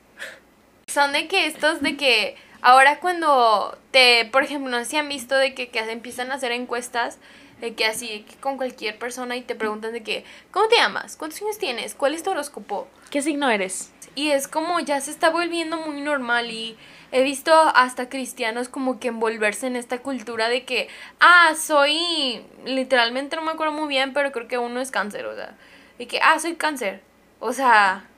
Son 0.89 1.13
de 1.13 1.29
que 1.29 1.47
estos 1.47 1.81
de 1.81 1.97
que 1.97 2.37
Ahora 2.63 3.01
cuando 3.01 3.79
te, 3.91 4.27
por 4.27 4.43
ejemplo, 4.43 4.71
no 4.71 4.79
sé 4.81 4.85
si 4.85 4.97
han 4.97 5.09
visto 5.09 5.35
de 5.35 5.55
que, 5.55 5.71
que 5.71 5.79
empiezan 5.79 6.31
a 6.31 6.35
hacer 6.35 6.53
encuestas 6.53 7.19
de 7.61 7.75
que 7.75 7.87
así 7.87 8.27
con 8.41 8.57
cualquier 8.57 8.99
persona 8.99 9.37
y 9.37 9.43
te 9.43 9.55
preguntan 9.55 9.93
de 9.93 10.03
que, 10.03 10.25
¿cómo 10.51 10.69
te 10.69 10.77
llamas? 10.77 11.17
¿Cuántos 11.17 11.41
años 11.43 11.59
tienes? 11.59 11.95
¿Cuál 11.95 12.15
es 12.15 12.23
tu 12.23 12.31
horóscopo? 12.31 12.89
¿Qué 13.11 13.23
signo 13.23 13.51
eres? 13.51 13.93
Y 14.15 14.31
es 14.31 14.49
como 14.49 14.81
ya 14.81 15.01
se 15.01 15.11
está 15.11 15.31
volviendo 15.31 15.79
muy 15.79 16.01
normal 16.01 16.51
y 16.51 16.77
he 17.13 17.23
visto 17.23 17.53
hasta 17.55 18.09
cristianos 18.09 18.69
como 18.69 18.99
que 18.99 19.09
envolverse 19.09 19.67
en 19.67 19.77
esta 19.77 19.99
cultura 19.99 20.49
de 20.49 20.65
que, 20.65 20.89
ah, 21.21 21.55
soy, 21.59 22.43
literalmente 22.65 23.37
no 23.37 23.43
me 23.43 23.53
acuerdo 23.53 23.73
muy 23.73 23.89
bien, 23.89 24.13
pero 24.13 24.33
creo 24.33 24.49
que 24.49 24.59
uno 24.59 24.81
es 24.81 24.91
cáncer, 24.91 25.27
o 25.27 25.35
sea, 25.35 25.55
de 25.99 26.07
que, 26.07 26.21
ah, 26.21 26.39
soy 26.39 26.57
cáncer. 26.57 27.03
O 27.41 27.53
sea, 27.53 28.10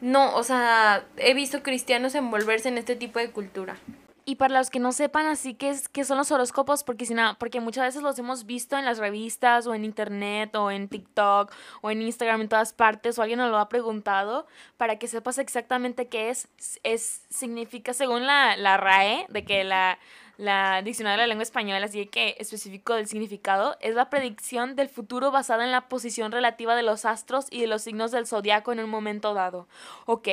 no, 0.00 0.34
o 0.34 0.42
sea, 0.42 1.04
he 1.16 1.34
visto 1.34 1.62
cristianos 1.62 2.14
envolverse 2.14 2.68
en 2.68 2.78
este 2.78 2.96
tipo 2.96 3.18
de 3.18 3.30
cultura. 3.30 3.76
Y 4.24 4.36
para 4.36 4.58
los 4.58 4.70
que 4.70 4.78
no 4.78 4.92
sepan 4.92 5.26
así 5.26 5.54
que, 5.54 5.70
es, 5.70 5.88
que 5.88 6.04
son 6.04 6.18
los 6.18 6.30
horóscopos, 6.30 6.84
porque, 6.84 7.04
si 7.04 7.14
no, 7.14 7.36
porque 7.38 7.60
muchas 7.60 7.84
veces 7.84 8.02
los 8.02 8.18
hemos 8.18 8.46
visto 8.46 8.78
en 8.78 8.84
las 8.84 8.98
revistas 8.98 9.66
o 9.66 9.74
en 9.74 9.84
internet 9.84 10.54
o 10.54 10.70
en 10.70 10.88
TikTok 10.88 11.52
o 11.80 11.90
en 11.90 12.02
Instagram 12.02 12.42
en 12.42 12.48
todas 12.48 12.72
partes 12.72 13.18
o 13.18 13.22
alguien 13.22 13.40
nos 13.40 13.50
lo 13.50 13.58
ha 13.58 13.68
preguntado, 13.68 14.46
para 14.76 15.00
que 15.00 15.08
sepas 15.08 15.38
exactamente 15.38 16.06
qué 16.06 16.30
es, 16.30 16.48
es 16.84 17.22
significa 17.28 17.92
según 17.92 18.26
la, 18.26 18.56
la 18.56 18.76
RAE, 18.76 19.26
de 19.30 19.44
que 19.44 19.64
la, 19.64 19.98
la 20.40 20.80
Diccionario 20.80 21.20
de 21.20 21.24
la 21.24 21.28
Lengua 21.28 21.42
Española, 21.42 21.84
así 21.84 22.06
que 22.06 22.34
específico 22.38 22.94
del 22.94 23.06
significado, 23.06 23.76
es 23.80 23.94
la 23.94 24.08
predicción 24.08 24.74
del 24.74 24.88
futuro 24.88 25.30
basada 25.30 25.64
en 25.64 25.70
la 25.70 25.88
posición 25.88 26.32
relativa 26.32 26.74
de 26.74 26.82
los 26.82 27.04
astros 27.04 27.46
y 27.50 27.60
de 27.60 27.66
los 27.66 27.82
signos 27.82 28.10
del 28.10 28.26
zodiaco 28.26 28.72
en 28.72 28.80
un 28.80 28.88
momento 28.88 29.34
dado. 29.34 29.68
Ok, 30.06 30.28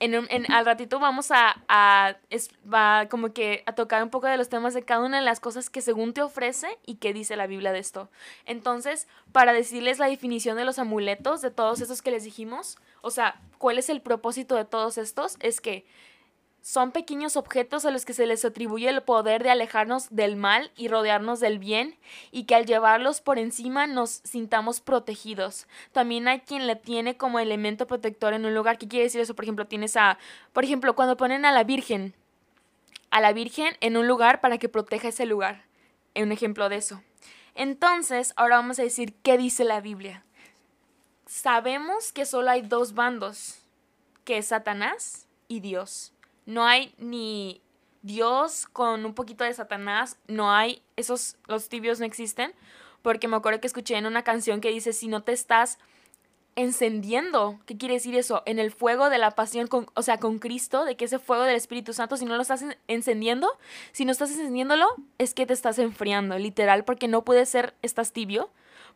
en, 0.00 0.14
en, 0.28 0.52
al 0.52 0.66
ratito 0.66 0.98
vamos 0.98 1.30
a, 1.30 1.62
a 1.68 2.16
es, 2.30 2.50
va 2.72 3.06
como 3.08 3.32
que 3.32 3.62
a 3.66 3.76
tocar 3.76 4.02
un 4.02 4.10
poco 4.10 4.26
de 4.26 4.36
los 4.36 4.48
temas 4.48 4.74
de 4.74 4.82
cada 4.82 5.04
una 5.04 5.18
de 5.18 5.24
las 5.24 5.38
cosas 5.38 5.70
que 5.70 5.82
según 5.82 6.12
te 6.12 6.22
ofrece 6.22 6.66
y 6.84 6.96
que 6.96 7.12
dice 7.12 7.36
la 7.36 7.46
Biblia 7.46 7.70
de 7.70 7.78
esto. 7.78 8.10
Entonces, 8.44 9.06
para 9.30 9.52
decirles 9.52 10.00
la 10.00 10.08
definición 10.08 10.56
de 10.56 10.64
los 10.64 10.80
amuletos, 10.80 11.42
de 11.42 11.52
todos 11.52 11.80
esos 11.80 12.02
que 12.02 12.10
les 12.10 12.24
dijimos, 12.24 12.76
o 13.02 13.12
sea, 13.12 13.40
cuál 13.58 13.78
es 13.78 13.88
el 13.88 14.00
propósito 14.00 14.56
de 14.56 14.64
todos 14.64 14.98
estos, 14.98 15.36
es 15.38 15.60
que 15.60 15.86
son 16.66 16.90
pequeños 16.90 17.36
objetos 17.36 17.84
a 17.84 17.92
los 17.92 18.04
que 18.04 18.12
se 18.12 18.26
les 18.26 18.44
atribuye 18.44 18.88
el 18.88 19.00
poder 19.00 19.44
de 19.44 19.50
alejarnos 19.50 20.08
del 20.10 20.34
mal 20.34 20.72
y 20.74 20.88
rodearnos 20.88 21.38
del 21.38 21.60
bien, 21.60 21.96
y 22.32 22.42
que 22.42 22.56
al 22.56 22.66
llevarlos 22.66 23.20
por 23.20 23.38
encima 23.38 23.86
nos 23.86 24.20
sintamos 24.24 24.80
protegidos. 24.80 25.68
También 25.92 26.26
hay 26.26 26.40
quien 26.40 26.66
le 26.66 26.74
tiene 26.74 27.16
como 27.16 27.38
elemento 27.38 27.86
protector 27.86 28.34
en 28.34 28.46
un 28.46 28.52
lugar. 28.52 28.78
¿Qué 28.78 28.88
quiere 28.88 29.04
decir 29.04 29.20
eso? 29.20 29.36
Por 29.36 29.44
ejemplo, 29.44 29.68
tienes 29.68 29.96
a, 29.96 30.18
por 30.52 30.64
ejemplo, 30.64 30.96
cuando 30.96 31.16
ponen 31.16 31.44
a 31.44 31.52
la 31.52 31.62
Virgen, 31.62 32.16
a 33.10 33.20
la 33.20 33.32
Virgen 33.32 33.76
en 33.80 33.96
un 33.96 34.08
lugar 34.08 34.40
para 34.40 34.58
que 34.58 34.68
proteja 34.68 35.06
ese 35.06 35.24
lugar. 35.24 35.66
Un 36.16 36.32
ejemplo 36.32 36.68
de 36.68 36.78
eso. 36.78 37.00
Entonces, 37.54 38.32
ahora 38.34 38.56
vamos 38.56 38.80
a 38.80 38.82
decir 38.82 39.14
qué 39.22 39.38
dice 39.38 39.62
la 39.62 39.80
Biblia. 39.80 40.24
Sabemos 41.26 42.10
que 42.10 42.26
solo 42.26 42.50
hay 42.50 42.62
dos 42.62 42.94
bandos, 42.94 43.60
que 44.24 44.38
es 44.38 44.48
Satanás 44.48 45.28
y 45.46 45.60
Dios 45.60 46.12
no 46.46 46.64
hay 46.64 46.94
ni 46.98 47.60
Dios 48.02 48.66
con 48.66 49.04
un 49.04 49.14
poquito 49.14 49.44
de 49.44 49.52
Satanás, 49.52 50.16
no 50.28 50.52
hay, 50.52 50.82
esos, 50.96 51.36
los 51.48 51.68
tibios 51.68 52.00
no 52.00 52.06
existen, 52.06 52.54
porque 53.02 53.28
me 53.28 53.36
acuerdo 53.36 53.60
que 53.60 53.66
escuché 53.66 53.96
en 53.96 54.06
una 54.06 54.22
canción 54.22 54.60
que 54.60 54.70
dice, 54.70 54.92
si 54.92 55.08
no 55.08 55.22
te 55.22 55.32
estás 55.32 55.78
encendiendo, 56.54 57.60
¿qué 57.66 57.76
quiere 57.76 57.94
decir 57.94 58.16
eso? 58.16 58.42
En 58.46 58.58
el 58.58 58.72
fuego 58.72 59.10
de 59.10 59.18
la 59.18 59.32
pasión, 59.32 59.66
con, 59.66 59.88
o 59.94 60.02
sea, 60.02 60.18
con 60.18 60.38
Cristo, 60.38 60.84
de 60.84 60.96
que 60.96 61.04
ese 61.04 61.18
fuego 61.18 61.42
del 61.42 61.54
Espíritu 61.54 61.92
Santo, 61.92 62.16
si 62.16 62.24
no 62.24 62.34
lo 62.36 62.42
estás 62.42 62.64
encendiendo, 62.88 63.48
si 63.92 64.04
no 64.06 64.12
estás 64.12 64.30
encendiéndolo, 64.30 64.86
es 65.18 65.34
que 65.34 65.44
te 65.44 65.52
estás 65.52 65.78
enfriando, 65.78 66.38
literal, 66.38 66.84
porque 66.84 67.08
no 67.08 67.24
puede 67.24 67.44
ser, 67.44 67.74
estás 67.82 68.12
tibio, 68.12 68.50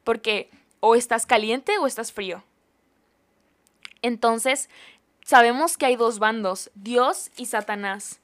porque 0.04 0.50
o 0.80 0.94
estás 0.94 1.26
caliente 1.26 1.76
o 1.78 1.86
estás 1.86 2.12
frío. 2.12 2.42
Entonces, 4.02 4.70
Sabemos 5.24 5.76
que 5.76 5.86
hay 5.86 5.96
dos 5.96 6.18
bandos, 6.18 6.70
Dios 6.74 7.30
y 7.36 7.46
Satanás. 7.46 8.20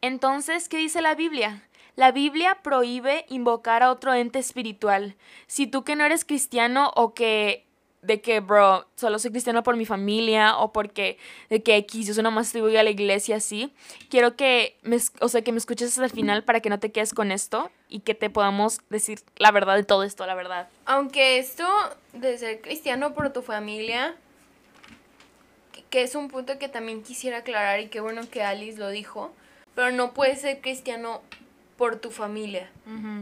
Entonces, 0.00 0.68
¿qué 0.68 0.76
dice 0.78 1.02
la 1.02 1.14
Biblia? 1.14 1.62
La 1.96 2.12
Biblia 2.12 2.58
prohíbe 2.62 3.24
invocar 3.28 3.82
a 3.82 3.90
otro 3.90 4.12
ente 4.12 4.38
espiritual. 4.38 5.16
Si 5.46 5.66
tú 5.66 5.82
que 5.82 5.96
no 5.96 6.04
eres 6.04 6.24
cristiano 6.24 6.92
o 6.94 7.14
que 7.14 7.66
de 8.06 8.20
que, 8.20 8.40
bro, 8.40 8.86
solo 8.94 9.18
soy 9.18 9.32
cristiano 9.32 9.62
por 9.62 9.76
mi 9.76 9.84
familia 9.84 10.56
o 10.58 10.72
porque 10.72 11.18
de 11.50 11.62
que 11.62 11.76
X, 11.76 12.06
yo 12.06 12.14
solo 12.14 12.30
más 12.30 12.52
voy 12.52 12.76
a 12.76 12.82
la 12.82 12.90
iglesia 12.90 13.36
así, 13.36 13.72
quiero 14.08 14.36
que 14.36 14.76
me, 14.82 14.98
o 15.20 15.28
sea, 15.28 15.42
que 15.42 15.52
me 15.52 15.58
escuches 15.58 15.88
hasta 15.88 16.04
el 16.04 16.10
final 16.10 16.44
para 16.44 16.60
que 16.60 16.70
no 16.70 16.78
te 16.78 16.92
quedes 16.92 17.12
con 17.12 17.32
esto 17.32 17.70
y 17.88 18.00
que 18.00 18.14
te 18.14 18.30
podamos 18.30 18.80
decir 18.90 19.20
la 19.36 19.50
verdad 19.50 19.74
de 19.74 19.82
todo 19.82 20.04
esto, 20.04 20.24
la 20.26 20.34
verdad. 20.34 20.68
Aunque 20.84 21.38
esto 21.38 21.66
de 22.12 22.38
ser 22.38 22.60
cristiano 22.60 23.14
por 23.14 23.32
tu 23.32 23.42
familia 23.42 24.14
que 25.96 26.02
es 26.02 26.14
un 26.14 26.28
punto 26.28 26.58
que 26.58 26.68
también 26.68 27.02
quisiera 27.02 27.38
aclarar 27.38 27.80
y 27.80 27.88
qué 27.88 28.00
bueno 28.00 28.20
que 28.30 28.42
Alice 28.42 28.76
lo 28.76 28.90
dijo, 28.90 29.32
pero 29.74 29.92
no 29.92 30.12
puedes 30.12 30.42
ser 30.42 30.60
cristiano 30.60 31.22
por 31.78 31.96
tu 31.96 32.10
familia. 32.10 32.68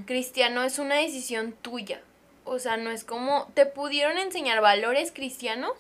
Cristiano 0.06 0.64
es 0.64 0.80
una 0.80 0.96
decisión 0.96 1.52
tuya. 1.52 2.00
O 2.42 2.58
sea, 2.58 2.76
no 2.76 2.90
es 2.90 3.04
como 3.04 3.46
te 3.54 3.64
pudieron 3.64 4.18
enseñar 4.18 4.60
valores 4.60 5.12
cristianos, 5.12 5.70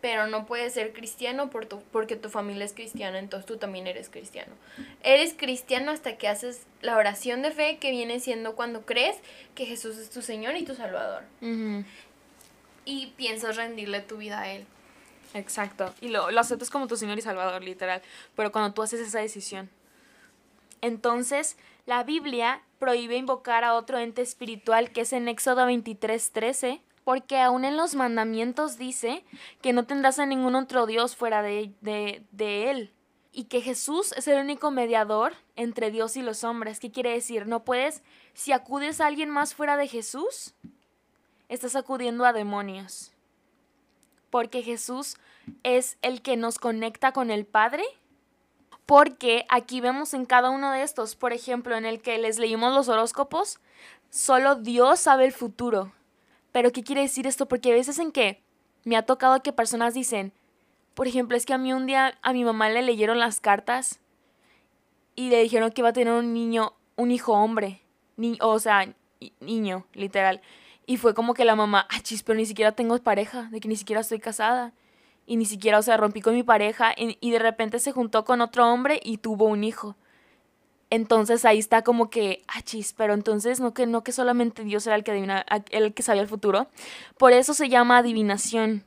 pero 0.00 0.28
no 0.28 0.46
puedes 0.46 0.72
ser 0.72 0.92
cristiano 0.92 1.50
por 1.50 1.66
tu, 1.66 1.80
porque 1.90 2.14
tu 2.14 2.30
familia 2.30 2.64
es 2.64 2.74
cristiana, 2.74 3.18
entonces 3.18 3.46
tú 3.46 3.56
también 3.56 3.88
eres 3.88 4.08
cristiano. 4.08 4.52
Eres 5.02 5.34
cristiano 5.34 5.90
hasta 5.90 6.16
que 6.16 6.28
haces 6.28 6.62
la 6.80 6.96
oración 6.96 7.42
de 7.42 7.50
fe 7.50 7.78
que 7.78 7.90
viene 7.90 8.20
siendo 8.20 8.54
cuando 8.54 8.86
crees 8.86 9.16
que 9.56 9.66
Jesús 9.66 9.96
es 9.96 10.10
tu 10.10 10.22
Señor 10.22 10.56
y 10.56 10.64
tu 10.64 10.76
Salvador. 10.76 11.24
Y 12.84 13.08
piensas 13.16 13.56
rendirle 13.56 13.98
tu 13.98 14.18
vida 14.18 14.42
a 14.42 14.52
Él. 14.52 14.64
Exacto. 15.34 15.94
Y 16.00 16.08
lo, 16.08 16.30
lo 16.30 16.40
aceptas 16.40 16.70
como 16.70 16.86
tu 16.86 16.96
Señor 16.96 17.18
y 17.18 17.22
Salvador, 17.22 17.62
literal. 17.62 18.02
Pero 18.34 18.52
cuando 18.52 18.72
tú 18.72 18.82
haces 18.82 19.00
esa 19.00 19.20
decisión. 19.20 19.70
Entonces, 20.80 21.56
la 21.86 22.02
Biblia 22.04 22.62
prohíbe 22.78 23.16
invocar 23.16 23.64
a 23.64 23.74
otro 23.74 23.98
ente 23.98 24.22
espiritual 24.22 24.92
que 24.92 25.02
es 25.02 25.12
en 25.12 25.28
Éxodo 25.28 25.66
23:13, 25.66 26.80
porque 27.04 27.38
aún 27.38 27.64
en 27.64 27.76
los 27.76 27.94
mandamientos 27.94 28.78
dice 28.78 29.24
que 29.62 29.72
no 29.72 29.86
tendrás 29.86 30.18
a 30.18 30.26
ningún 30.26 30.54
otro 30.54 30.86
Dios 30.86 31.16
fuera 31.16 31.42
de, 31.42 31.72
de, 31.80 32.22
de 32.32 32.70
Él. 32.70 32.92
Y 33.32 33.44
que 33.44 33.60
Jesús 33.60 34.12
es 34.12 34.26
el 34.26 34.40
único 34.40 34.70
mediador 34.70 35.34
entre 35.54 35.90
Dios 35.90 36.16
y 36.16 36.22
los 36.22 36.44
hombres. 36.44 36.80
¿Qué 36.80 36.90
quiere 36.90 37.12
decir? 37.12 37.46
No 37.46 37.64
puedes, 37.64 38.02
si 38.34 38.52
acudes 38.52 39.00
a 39.00 39.06
alguien 39.06 39.30
más 39.30 39.54
fuera 39.54 39.76
de 39.76 39.86
Jesús, 39.86 40.54
estás 41.48 41.76
acudiendo 41.76 42.24
a 42.24 42.32
demonios 42.32 43.12
porque 44.30 44.62
Jesús 44.62 45.16
es 45.62 45.98
el 46.02 46.22
que 46.22 46.36
nos 46.36 46.58
conecta 46.58 47.12
con 47.12 47.30
el 47.30 47.44
Padre. 47.46 47.84
Porque 48.86 49.44
aquí 49.50 49.80
vemos 49.80 50.14
en 50.14 50.24
cada 50.24 50.50
uno 50.50 50.72
de 50.72 50.82
estos, 50.82 51.14
por 51.14 51.32
ejemplo, 51.32 51.76
en 51.76 51.84
el 51.84 52.00
que 52.00 52.16
les 52.18 52.38
leímos 52.38 52.72
los 52.74 52.88
horóscopos, 52.88 53.60
solo 54.08 54.54
Dios 54.54 55.00
sabe 55.00 55.26
el 55.26 55.32
futuro. 55.32 55.92
Pero 56.52 56.72
¿qué 56.72 56.82
quiere 56.82 57.02
decir 57.02 57.26
esto? 57.26 57.46
Porque 57.46 57.70
a 57.70 57.74
veces 57.74 57.98
en 57.98 58.12
que 58.12 58.42
me 58.84 58.96
ha 58.96 59.04
tocado 59.04 59.42
que 59.42 59.52
personas 59.52 59.92
dicen, 59.92 60.32
por 60.94 61.06
ejemplo, 61.06 61.36
es 61.36 61.44
que 61.44 61.52
a 61.52 61.58
mí 61.58 61.72
un 61.72 61.86
día 61.86 62.18
a 62.22 62.32
mi 62.32 62.44
mamá 62.44 62.70
le 62.70 62.82
leyeron 62.82 63.18
las 63.18 63.40
cartas 63.40 64.00
y 65.14 65.28
le 65.28 65.42
dijeron 65.42 65.70
que 65.70 65.82
iba 65.82 65.90
a 65.90 65.92
tener 65.92 66.14
un 66.14 66.32
niño, 66.32 66.72
un 66.96 67.10
hijo 67.10 67.34
hombre, 67.34 67.82
ni, 68.16 68.38
o 68.40 68.58
sea, 68.58 68.92
niño, 69.40 69.86
literal. 69.92 70.40
Y 70.88 70.96
fue 70.96 71.12
como 71.12 71.34
que 71.34 71.44
la 71.44 71.54
mamá, 71.54 71.86
ah, 71.90 72.00
chis, 72.00 72.22
pero 72.22 72.38
ni 72.38 72.46
siquiera 72.46 72.72
tengo 72.72 72.96
pareja, 72.96 73.42
de 73.50 73.60
que 73.60 73.68
ni 73.68 73.76
siquiera 73.76 74.00
estoy 74.00 74.20
casada. 74.20 74.72
Y 75.26 75.36
ni 75.36 75.44
siquiera, 75.44 75.78
o 75.78 75.82
sea, 75.82 75.98
rompí 75.98 76.22
con 76.22 76.32
mi 76.32 76.42
pareja 76.42 76.94
y, 76.96 77.30
de 77.30 77.38
repente 77.38 77.78
se 77.78 77.92
juntó 77.92 78.24
con 78.24 78.40
otro 78.40 78.66
hombre 78.66 78.98
y 79.04 79.18
tuvo 79.18 79.44
un 79.44 79.64
hijo. 79.64 79.96
Entonces 80.88 81.44
ahí 81.44 81.58
está 81.58 81.82
como 81.82 82.08
que, 82.08 82.42
ah, 82.48 82.62
chis, 82.62 82.94
pero 82.94 83.12
entonces 83.12 83.60
no 83.60 83.74
que, 83.74 83.84
no 83.84 84.02
que 84.02 84.12
solamente 84.12 84.64
Dios 84.64 84.86
era 84.86 84.96
el 84.96 85.04
que, 85.04 85.10
adivina, 85.10 85.44
el 85.72 85.92
que 85.92 86.02
sabía 86.02 86.22
el 86.22 86.28
futuro. 86.28 86.68
Por 87.18 87.34
eso 87.34 87.52
se 87.52 87.68
llama 87.68 87.98
adivinación. 87.98 88.82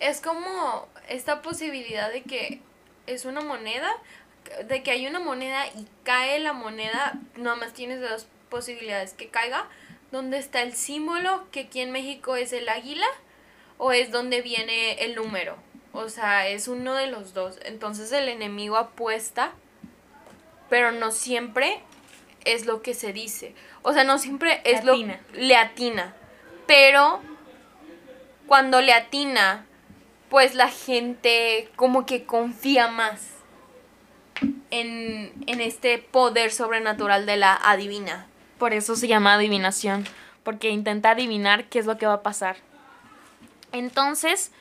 Es 0.00 0.20
como 0.20 0.86
esta 1.08 1.40
posibilidad 1.40 2.12
de 2.12 2.24
que 2.24 2.60
es 3.06 3.24
una 3.24 3.40
moneda, 3.40 3.88
de 4.68 4.82
que 4.82 4.90
hay 4.90 5.06
una 5.06 5.18
moneda 5.18 5.66
y 5.68 5.86
cae 6.02 6.40
la 6.40 6.52
moneda, 6.52 7.14
nomás 7.36 7.72
tienes 7.72 8.02
dos 8.02 8.26
posibilidades, 8.50 9.14
que 9.14 9.28
caiga 9.28 9.66
¿Dónde 10.10 10.38
está 10.38 10.62
el 10.62 10.74
símbolo, 10.74 11.46
que 11.50 11.60
aquí 11.60 11.80
en 11.80 11.92
México 11.92 12.36
es 12.36 12.52
el 12.52 12.68
águila, 12.68 13.06
o 13.78 13.92
es 13.92 14.10
donde 14.10 14.42
viene 14.42 15.04
el 15.04 15.14
número. 15.14 15.56
O 15.92 16.08
sea, 16.08 16.48
es 16.48 16.68
uno 16.68 16.94
de 16.94 17.06
los 17.06 17.34
dos. 17.34 17.58
Entonces 17.64 18.12
el 18.12 18.28
enemigo 18.28 18.76
apuesta, 18.76 19.52
pero 20.68 20.92
no 20.92 21.10
siempre 21.10 21.80
es 22.44 22.66
lo 22.66 22.82
que 22.82 22.94
se 22.94 23.12
dice. 23.12 23.54
O 23.82 23.92
sea, 23.92 24.04
no 24.04 24.18
siempre 24.18 24.60
es 24.64 24.84
lo 24.84 24.94
que 24.94 25.18
le 25.32 25.56
atina. 25.56 26.14
Pero 26.66 27.20
cuando 28.46 28.80
le 28.80 28.92
atina, 28.92 29.66
pues 30.28 30.54
la 30.54 30.68
gente 30.68 31.68
como 31.76 32.06
que 32.06 32.24
confía 32.24 32.88
más 32.88 33.30
en, 34.70 35.32
en 35.46 35.60
este 35.60 35.98
poder 35.98 36.52
sobrenatural 36.52 37.26
de 37.26 37.36
la 37.38 37.54
adivina. 37.54 38.27
Por 38.58 38.72
eso 38.72 38.96
se 38.96 39.08
llama 39.08 39.34
adivinación, 39.34 40.04
porque 40.42 40.70
intenta 40.70 41.10
adivinar 41.10 41.68
qué 41.68 41.78
es 41.78 41.86
lo 41.86 41.96
que 41.98 42.06
va 42.06 42.14
a 42.14 42.22
pasar. 42.22 42.56
Entonces, 43.72 44.52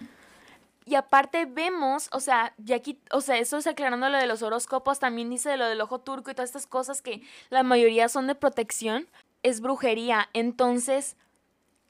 y 0.85 0.95
aparte 0.95 1.45
vemos, 1.45 2.09
o 2.13 2.19
sea, 2.19 2.53
y 2.63 2.73
aquí, 2.73 2.99
o 3.11 3.21
sea, 3.21 3.37
eso 3.37 3.57
es 3.57 3.67
aclarando 3.67 4.07
lo 4.09 4.17
de 4.17 4.27
los 4.27 4.41
horóscopos, 4.41 4.99
también 4.99 5.29
dice 5.29 5.57
lo 5.57 5.65
del 5.65 5.81
ojo 5.81 5.99
turco 5.99 6.31
y 6.31 6.33
todas 6.33 6.49
estas 6.49 6.67
cosas 6.67 7.01
que 7.01 7.21
la 7.49 7.63
mayoría 7.63 8.07
son 8.07 8.27
de 8.27 8.35
protección, 8.35 9.07
es 9.43 9.59
brujería. 9.59 10.29
Entonces, 10.33 11.17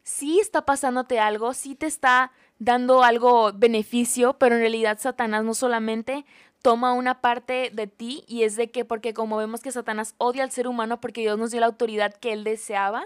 si 0.04 0.40
está 0.40 0.66
pasándote 0.66 1.20
algo, 1.20 1.54
si 1.54 1.76
te 1.76 1.86
está 1.86 2.32
dando 2.60 3.04
algo 3.04 3.52
beneficio, 3.54 4.34
pero 4.34 4.56
en 4.56 4.62
realidad 4.62 4.98
Satanás 5.00 5.44
no 5.44 5.54
solamente 5.54 6.26
toma 6.62 6.94
una 6.94 7.22
parte 7.22 7.72
de 7.74 7.88
ti 7.88 8.24
y 8.28 8.44
es 8.44 8.56
de 8.56 8.70
que 8.72 8.86
porque 8.86 9.14
como 9.14 9.38
vemos 9.38 9.62
que 9.62 9.72
Satanás 9.72 10.16
odia 10.18 10.44
al 10.44 10.52
ser 10.52 10.68
humano 10.68 11.00
porque 11.00 11.22
Dios 11.22 11.38
nos 11.38 11.52
dio 11.52 11.60
la 11.60 11.68
autoridad 11.68 12.14
que 12.14 12.34
él 12.34 12.44
deseaba, 12.44 13.06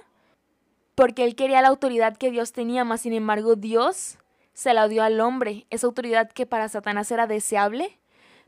porque 0.95 1.23
él 1.23 1.35
quería 1.35 1.61
la 1.61 1.67
autoridad 1.67 2.17
que 2.17 2.31
Dios 2.31 2.51
tenía, 2.51 2.83
más 2.83 3.01
sin 3.01 3.13
embargo 3.13 3.55
Dios 3.55 4.17
se 4.53 4.73
la 4.73 4.87
dio 4.87 5.03
al 5.03 5.19
hombre, 5.19 5.65
esa 5.69 5.87
autoridad 5.87 6.31
que 6.31 6.45
para 6.45 6.69
Satanás 6.69 7.11
era 7.11 7.27
deseable, 7.27 7.97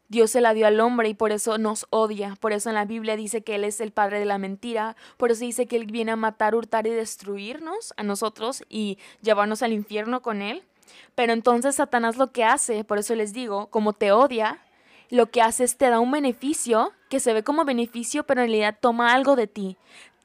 Dios 0.09 0.31
se 0.31 0.41
la 0.41 0.53
dio 0.53 0.67
al 0.67 0.79
hombre 0.79 1.09
y 1.09 1.13
por 1.15 1.31
eso 1.31 1.57
nos 1.57 1.87
odia. 1.89 2.37
Por 2.39 2.53
eso 2.53 2.69
en 2.69 2.75
la 2.75 2.85
Biblia 2.85 3.15
dice 3.15 3.41
que 3.41 3.55
Él 3.55 3.63
es 3.63 3.81
el 3.81 3.91
padre 3.91 4.19
de 4.19 4.25
la 4.25 4.37
mentira. 4.37 4.95
Por 5.17 5.31
eso 5.31 5.43
dice 5.43 5.65
que 5.65 5.75
Él 5.75 5.87
viene 5.87 6.11
a 6.11 6.15
matar, 6.15 6.53
hurtar 6.53 6.85
y 6.85 6.91
destruirnos 6.91 7.95
a 7.97 8.03
nosotros 8.03 8.63
y 8.69 8.99
llevarnos 9.21 9.63
al 9.63 9.73
infierno 9.73 10.21
con 10.21 10.43
Él. 10.43 10.63
Pero 11.15 11.33
entonces 11.33 11.75
Satanás 11.75 12.17
lo 12.17 12.31
que 12.31 12.43
hace, 12.43 12.83
por 12.83 12.99
eso 12.99 13.15
les 13.15 13.33
digo, 13.33 13.67
como 13.71 13.93
te 13.93 14.11
odia, 14.11 14.61
lo 15.13 15.29
que 15.29 15.43
hace 15.43 15.63
es 15.63 15.77
te 15.77 15.91
da 15.91 15.99
un 15.99 16.09
beneficio 16.09 16.91
que 17.07 17.19
se 17.19 17.33
ve 17.33 17.43
como 17.43 17.65
beneficio, 17.65 18.23
pero 18.23 18.41
en 18.41 18.47
realidad 18.47 18.79
toma 18.81 19.13
algo 19.13 19.35
de 19.35 19.45
ti. 19.45 19.77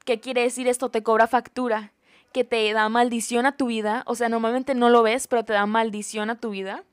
¿Qué 0.06 0.18
quiere 0.18 0.40
decir 0.40 0.66
esto? 0.66 0.88
Te 0.88 1.02
cobra 1.02 1.26
factura, 1.26 1.92
que 2.32 2.42
te 2.42 2.72
da 2.72 2.88
maldición 2.88 3.44
a 3.44 3.54
tu 3.54 3.66
vida. 3.66 4.02
O 4.06 4.14
sea, 4.14 4.30
normalmente 4.30 4.74
no 4.74 4.88
lo 4.88 5.02
ves, 5.02 5.28
pero 5.28 5.44
te 5.44 5.52
da 5.52 5.66
maldición 5.66 6.30
a 6.30 6.40
tu 6.40 6.48
vida 6.50 6.84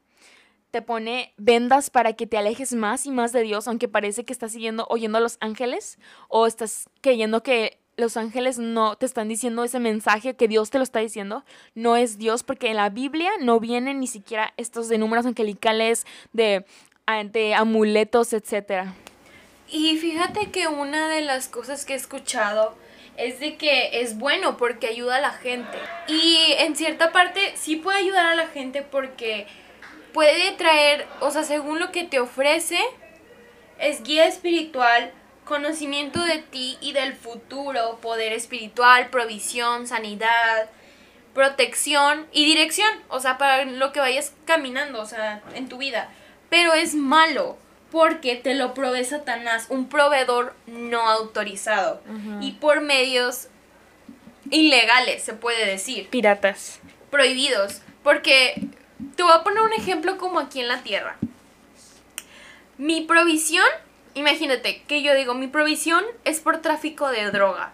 te 0.72 0.82
pone 0.82 1.34
vendas 1.38 1.90
para 1.90 2.12
que 2.12 2.28
te 2.28 2.38
alejes 2.38 2.74
más 2.74 3.06
y 3.06 3.12
más 3.12 3.32
de 3.32 3.44
Dios, 3.44 3.66
aunque 3.70 3.88
parece 3.88 4.25
que 4.25 4.34
estás 4.34 4.52
siguiendo, 4.52 4.86
oyendo 4.90 5.20
a 5.20 5.22
los 5.22 5.38
ángeles 5.40 5.98
o 6.28 6.48
estás 6.48 6.90
creyendo 7.00 7.44
que 7.44 7.80
los 7.96 8.18
ángeles 8.18 8.60
no 8.60 8.98
te 8.98 9.06
están 9.06 9.30
diciendo 9.30 9.64
ese 9.64 9.80
mensaje 9.80 10.36
que 10.36 10.50
Dios 10.50 10.72
te 10.72 10.78
lo 10.78 10.84
está 10.84 11.00
diciendo, 11.00 11.46
no 11.75 11.96
es 11.96 12.18
Dios, 12.18 12.44
porque 12.44 12.72
en 12.72 12.75
la 12.75 12.90
Biblia 12.90 13.32
no 13.40 13.62
vienen 13.62 14.02
ni 14.02 14.08
siquiera 14.08 14.54
estos 14.58 14.90
de 14.90 14.98
números 14.98 15.25
angelicales, 15.25 16.06
de, 16.34 16.66
de 17.07 17.53
amuletos, 17.53 18.33
etc. 18.33 18.88
Y 19.69 19.97
fíjate 19.97 20.50
que 20.50 20.67
una 20.67 21.07
de 21.07 21.21
las 21.21 21.47
cosas 21.47 21.85
que 21.85 21.93
he 21.93 21.95
escuchado 21.95 22.75
es 23.15 23.39
de 23.39 23.57
que 23.57 24.01
es 24.01 24.17
bueno 24.17 24.57
porque 24.57 24.88
ayuda 24.88 25.17
a 25.17 25.21
la 25.21 25.31
gente. 25.31 25.77
Y 26.07 26.53
en 26.57 26.75
cierta 26.75 27.12
parte 27.12 27.53
sí 27.55 27.75
puede 27.75 28.00
ayudar 28.00 28.25
a 28.25 28.35
la 28.35 28.47
gente 28.47 28.81
porque 28.81 29.45
puede 30.13 30.51
traer, 30.53 31.05
o 31.19 31.29
sea, 31.29 31.43
según 31.43 31.79
lo 31.79 31.91
que 31.91 32.05
te 32.05 32.19
ofrece, 32.19 32.79
es 33.77 34.01
guía 34.01 34.25
espiritual, 34.25 35.12
conocimiento 35.45 36.24
de 36.24 36.39
ti 36.39 36.77
y 36.81 36.93
del 36.93 37.13
futuro, 37.13 38.00
poder 38.01 38.33
espiritual, 38.33 39.09
provisión, 39.12 39.85
sanidad, 39.85 40.69
protección 41.35 42.25
y 42.31 42.45
dirección, 42.45 42.89
o 43.09 43.19
sea, 43.19 43.38
para 43.38 43.65
lo 43.65 43.91
que 43.91 44.00
vayas 44.00 44.33
caminando, 44.45 45.01
o 45.01 45.05
sea, 45.05 45.43
en 45.53 45.69
tu 45.69 45.77
vida. 45.77 46.09
Pero 46.55 46.74
es 46.74 46.95
malo 46.95 47.57
porque 47.91 48.38
te 48.38 48.53
lo 48.53 48.74
provee 48.74 49.03
Satanás, 49.03 49.65
un 49.67 49.89
proveedor 49.89 50.55
no 50.67 51.01
autorizado 51.01 52.01
y 52.39 52.53
por 52.53 52.79
medios 52.79 53.50
ilegales, 54.51 55.21
se 55.21 55.33
puede 55.33 55.65
decir. 55.65 56.07
Piratas. 56.09 56.79
Prohibidos, 57.12 57.81
porque 58.03 58.69
te 59.17 59.24
voy 59.24 59.33
a 59.33 59.43
poner 59.43 59.63
un 59.63 59.74
ejemplo 59.74 60.17
como 60.17 60.39
aquí 60.39 60.62
en 60.62 60.69
la 60.69 60.81
Tierra. 60.81 61.17
Mi 62.77 63.01
provisión, 63.01 63.67
imagínate 64.13 64.81
que 64.83 65.01
yo 65.01 65.13
digo, 65.13 65.33
mi 65.33 65.47
provisión 65.47 66.05
es 66.24 66.39
por 66.39 66.62
tráfico 66.62 67.09
de 67.09 67.31
droga. 67.31 67.74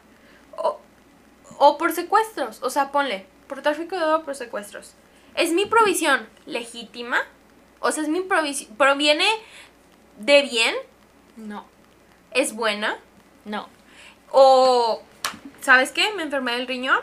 O, 1.59 1.77
por 1.77 1.91
secuestros. 1.91 2.63
O 2.63 2.71
sea, 2.71 2.91
ponle, 2.91 3.27
por 3.45 3.61
tráfico 3.61 3.93
de 3.93 4.01
droga 4.01 4.17
o 4.17 4.23
por 4.23 4.33
secuestros. 4.33 4.95
¿Es 5.35 5.51
mi 5.51 5.67
provisión 5.67 6.27
legítima? 6.47 7.19
O 7.81 7.91
sea, 7.91 8.03
¿es 8.03 8.09
mi 8.09 8.21
provisión, 8.21 8.73
proviene 8.77 9.25
de 10.17 10.43
bien? 10.43 10.75
No. 11.35 11.65
¿Es 12.31 12.53
buena? 12.53 12.97
No. 13.43 13.67
O, 14.31 15.03
¿sabes 15.59 15.91
qué? 15.91 16.13
Me 16.13 16.24
enfermé 16.24 16.53
del 16.53 16.67
riñón. 16.67 17.01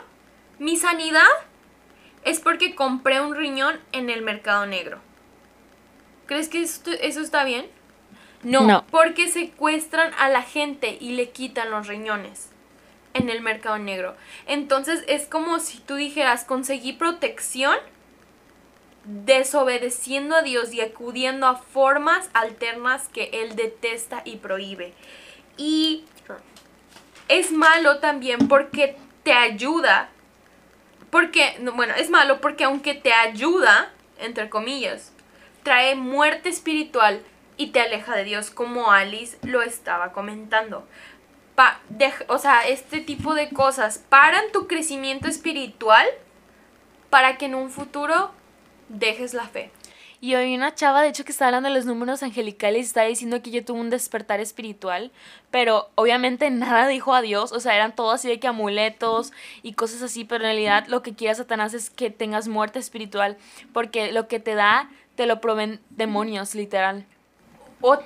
¿Mi 0.57 0.75
sanidad? 0.75 1.27
es 2.23 2.39
porque 2.39 2.75
compré 2.75 3.21
un 3.21 3.35
riñón 3.35 3.79
en 3.91 4.09
el 4.09 4.21
mercado 4.21 4.65
negro. 4.65 4.99
¿Crees 6.25 6.49
que 6.49 6.61
eso 6.61 7.21
está 7.21 7.43
bien? 7.43 7.65
No, 8.43 8.85
porque 8.89 9.27
secuestran 9.27 10.13
a 10.17 10.29
la 10.29 10.43
gente 10.43 10.97
y 10.99 11.11
le 11.11 11.29
quitan 11.31 11.71
los 11.71 11.87
riñones 11.87 12.49
en 13.13 13.29
el 13.29 13.41
mercado 13.41 13.77
negro. 13.79 14.15
Entonces 14.45 15.03
es 15.07 15.25
como 15.25 15.59
si 15.59 15.79
tú 15.79 15.95
dijeras, 15.95 16.45
conseguí 16.45 16.93
protección 16.93 17.75
desobedeciendo 19.05 20.35
a 20.35 20.41
Dios 20.41 20.73
y 20.73 20.81
acudiendo 20.81 21.47
a 21.47 21.55
formas 21.55 22.29
alternas 22.33 23.07
que 23.09 23.29
Él 23.33 23.55
detesta 23.55 24.21
y 24.25 24.37
prohíbe. 24.37 24.93
Y 25.57 26.05
es 27.27 27.51
malo 27.51 27.99
también 27.99 28.47
porque 28.47 28.97
te 29.23 29.33
ayuda 29.33 30.09
porque, 31.09 31.59
bueno, 31.75 31.93
es 31.95 32.09
malo 32.09 32.39
porque 32.41 32.65
aunque 32.65 32.93
te 32.93 33.13
ayuda, 33.13 33.91
entre 34.19 34.49
comillas, 34.49 35.11
trae 35.63 35.95
muerte 35.95 36.49
espiritual 36.49 37.23
y 37.57 37.67
te 37.67 37.81
aleja 37.81 38.15
de 38.15 38.23
Dios, 38.23 38.51
como 38.51 38.91
Alice 38.91 39.37
lo 39.43 39.61
estaba 39.61 40.11
comentando. 40.11 40.87
o 42.27 42.37
sea, 42.37 42.67
este 42.67 43.01
tipo 43.01 43.33
de 43.33 43.49
cosas 43.49 43.97
paran 44.09 44.45
tu 44.53 44.67
crecimiento 44.67 45.27
espiritual 45.27 46.07
para 47.09 47.37
que 47.37 47.45
en 47.45 47.55
un 47.55 47.71
futuro 47.71 48.31
dejes 48.89 49.33
la 49.33 49.47
fe. 49.47 49.71
Y 50.21 50.35
hoy 50.35 50.53
una 50.53 50.75
chava, 50.75 51.01
de 51.01 51.07
hecho, 51.07 51.23
que 51.23 51.31
está 51.31 51.45
hablando 51.45 51.69
de 51.69 51.75
los 51.75 51.85
números 51.85 52.23
angelicales 52.23 52.79
y 52.79 52.87
está 52.87 53.03
diciendo 53.03 53.41
que 53.41 53.51
yo 53.51 53.63
tuve 53.63 53.79
un 53.79 53.89
despertar 53.89 54.41
espiritual, 54.41 55.11
pero 55.49 55.89
obviamente 55.95 56.49
nada 56.49 56.87
dijo 56.87 57.13
a 57.13 57.21
Dios, 57.21 57.53
o 57.53 57.61
sea, 57.61 57.73
eran 57.75 57.95
todo 57.95 58.11
así 58.11 58.27
de 58.27 58.37
que 58.37 58.47
amuletos 58.47 59.31
y 59.63 59.73
cosas 59.73 60.01
así, 60.01 60.25
pero 60.25 60.43
en 60.43 60.49
realidad 60.51 60.87
lo 60.87 61.01
que 61.03 61.13
quiere 61.13 61.35
Satanás 61.35 61.73
es 61.73 61.89
que 61.89 62.09
tengas 62.09 62.49
muerte 62.49 62.79
espiritual, 62.79 63.37
porque 63.71 64.11
lo 64.11 64.27
que 64.27 64.41
te 64.41 64.55
da, 64.55 64.89
te 65.15 65.25
lo 65.25 65.39
proveen 65.39 65.79
demonios, 65.89 66.53
literal. 66.53 67.05
O 67.79 67.97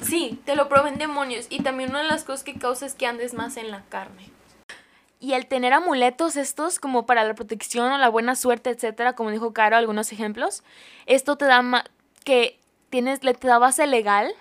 sí, 0.00 0.40
te 0.46 0.56
lo 0.56 0.70
proveen 0.70 0.96
demonios. 0.96 1.48
Y 1.50 1.62
también 1.62 1.90
una 1.90 2.00
de 2.00 2.08
las 2.08 2.24
cosas 2.24 2.44
que 2.44 2.54
causa 2.54 2.86
es 2.86 2.94
que 2.94 3.06
andes 3.06 3.34
más 3.34 3.58
en 3.58 3.70
la 3.70 3.82
carne. 3.90 4.37
Y 5.20 5.32
el 5.32 5.46
tener 5.46 5.72
amuletos 5.72 6.36
estos 6.36 6.78
como 6.78 7.06
para 7.06 7.24
la 7.24 7.34
protección 7.34 7.90
o 7.90 7.98
la 7.98 8.08
buena 8.08 8.36
suerte, 8.36 8.70
etcétera, 8.70 9.14
como 9.14 9.30
dijo 9.30 9.52
Caro, 9.52 9.76
algunos 9.76 10.12
ejemplos, 10.12 10.62
esto 11.06 11.36
te 11.36 11.44
da 11.44 11.84
que 12.24 12.60
tienes, 12.90 13.24
le 13.24 13.34
te 13.34 13.48
da 13.48 13.58
base 13.58 13.86
legal 13.86 14.32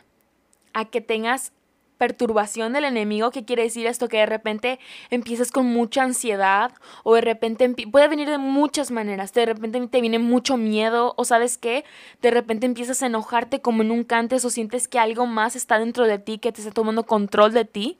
a 0.73 0.85
que 0.85 1.01
tengas 1.01 1.51
perturbación 1.97 2.73
del 2.73 2.85
enemigo, 2.85 3.31
¿qué 3.31 3.43
quiere 3.43 3.63
decir 3.63 3.87
esto? 3.87 4.07
Que 4.07 4.17
de 4.17 4.25
repente 4.25 4.79
empiezas 5.09 5.51
con 5.51 5.65
mucha 5.65 6.03
ansiedad 6.03 6.71
o 7.03 7.15
de 7.15 7.21
repente 7.21 7.67
puede 7.91 8.07
venir 8.07 8.29
de 8.29 8.37
muchas 8.37 8.91
maneras, 8.91 9.33
de 9.33 9.45
repente 9.45 9.85
te 9.87 10.01
viene 10.01 10.19
mucho 10.19 10.57
miedo 10.57 11.13
o 11.17 11.25
sabes 11.25 11.57
qué, 11.57 11.83
de 12.21 12.31
repente 12.31 12.65
empiezas 12.65 13.01
a 13.01 13.07
enojarte 13.07 13.61
como 13.61 13.83
nunca 13.83 14.17
antes 14.17 14.45
o 14.45 14.49
sientes 14.49 14.87
que 14.87 14.99
algo 14.99 15.25
más 15.25 15.55
está 15.55 15.79
dentro 15.79 16.05
de 16.05 16.19
ti, 16.19 16.37
que 16.37 16.51
te 16.51 16.61
está 16.61 16.71
tomando 16.71 17.03
control 17.03 17.53
de 17.53 17.65
ti 17.65 17.97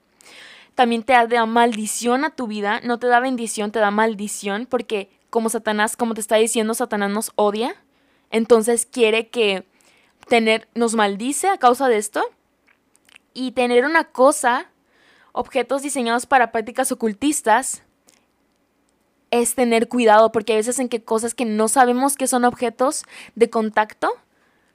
también 0.78 1.02
te 1.02 1.12
da 1.12 1.44
maldición 1.44 2.24
a 2.24 2.30
tu 2.30 2.46
vida, 2.46 2.80
no 2.84 3.00
te 3.00 3.08
da 3.08 3.18
bendición, 3.18 3.72
te 3.72 3.80
da 3.80 3.90
maldición, 3.90 4.64
porque 4.64 5.10
como 5.28 5.48
Satanás, 5.48 5.96
como 5.96 6.14
te 6.14 6.20
está 6.20 6.36
diciendo, 6.36 6.72
Satanás 6.72 7.10
nos 7.10 7.32
odia, 7.34 7.74
entonces 8.30 8.86
quiere 8.86 9.26
que 9.26 9.66
tener, 10.28 10.68
nos 10.76 10.94
maldice 10.94 11.48
a 11.48 11.58
causa 11.58 11.88
de 11.88 11.96
esto, 11.96 12.22
y 13.34 13.50
tener 13.50 13.84
una 13.84 14.04
cosa, 14.04 14.70
objetos 15.32 15.82
diseñados 15.82 16.26
para 16.26 16.52
prácticas 16.52 16.92
ocultistas, 16.92 17.82
es 19.32 19.56
tener 19.56 19.88
cuidado, 19.88 20.30
porque 20.30 20.52
hay 20.52 20.58
veces 20.58 20.78
en 20.78 20.88
que 20.88 21.02
cosas 21.02 21.34
que 21.34 21.44
no 21.44 21.66
sabemos 21.66 22.14
que 22.14 22.28
son 22.28 22.44
objetos 22.44 23.02
de 23.34 23.50
contacto, 23.50 24.12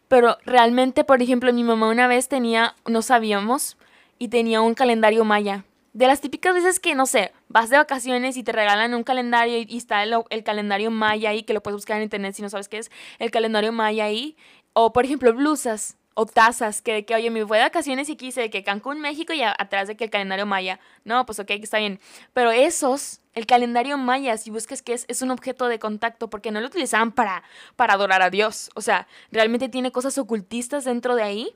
pero 0.10 0.38
realmente, 0.44 1.06
por 1.06 1.22
ejemplo, 1.22 1.54
mi 1.54 1.63
mamá 1.63 1.88
una 1.88 2.08
vez 2.08 2.28
tenía, 2.28 2.76
no 2.86 3.02
sabíamos, 3.02 3.78
y 4.20 4.28
tenía 4.28 4.60
un 4.60 4.74
calendario 4.74 5.24
maya 5.24 5.63
de 5.93 6.08
las 6.08 6.21
típicas 6.21 6.53
veces 6.56 6.79
que, 6.79 6.95
no 6.95 7.06
sé, 7.06 7.32
vas 7.47 7.69
de 7.69 7.77
vacaciones 7.77 8.36
y 8.36 8.43
te 8.43 8.51
regalan 8.51 8.93
un 8.95 9.03
calendario 9.03 9.60
y, 9.60 9.77
está 9.77 10.03
el, 10.03 10.43
calendario 10.43 10.89
maya 10.91 11.29
ahí, 11.29 11.43
que 11.43 11.53
lo 11.53 11.62
puedes 11.62 11.77
buscar 11.77 11.97
en 11.97 12.03
internet 12.03 12.36
si 12.36 12.41
no 12.41 12.49
sabes 12.49 12.67
qué 12.67 12.79
es, 12.79 12.91
el 13.19 13.32
calendario 13.32 13.71
maya 13.71 14.06
ahí. 14.06 14.36
O, 14.73 14.91
por 14.91 15.06
ejemplo, 15.06 15.32
blusas 15.34 15.97
o 16.15 16.25
tazas, 16.25 16.82
que 16.82 16.93
de 16.93 17.06
que, 17.06 17.13
oye, 17.13 17.29
me 17.29 17.45
fui 17.45 17.58
de 17.58 17.63
vacaciones 17.63 18.10
y 18.10 18.15
quise 18.15 18.41
de 18.41 18.49
que 18.49 18.63
Cancún, 18.63 19.01
México 19.01 19.34
y 19.34 19.43
atrás 19.43 19.88
de 19.88 19.95
que 19.95 20.06
el 20.06 20.10
calendario 20.10 20.47
maya. 20.47 20.79
No, 21.03 21.25
pues 21.27 21.39
ok, 21.39 21.51
está 21.51 21.77
bien. 21.77 21.99
Pero 22.34 22.51
esos, 22.51 23.21
el 23.34 23.45
calendario 23.45 23.97
maya, 23.99 24.36
si 24.38 24.49
buscas 24.49 24.82
que 24.82 24.93
es, 24.93 25.06
es 25.08 25.21
un 25.21 25.29
objeto 25.29 25.67
de 25.67 25.77
contacto, 25.77 26.29
porque 26.29 26.51
no 26.51 26.60
lo 26.60 26.67
utilizaban 26.67 27.12
para, 27.12 27.43
para 27.75 27.93
adorar 27.93 28.23
a 28.23 28.32
Dios. 28.32 28.71
O 28.73 28.82
sea, 28.82 29.08
realmente 29.32 29.69
tiene 29.69 29.91
cosas 29.91 30.17
ocultistas 30.17 30.86
dentro 30.86 31.15
de 31.15 31.23
ahí 31.23 31.56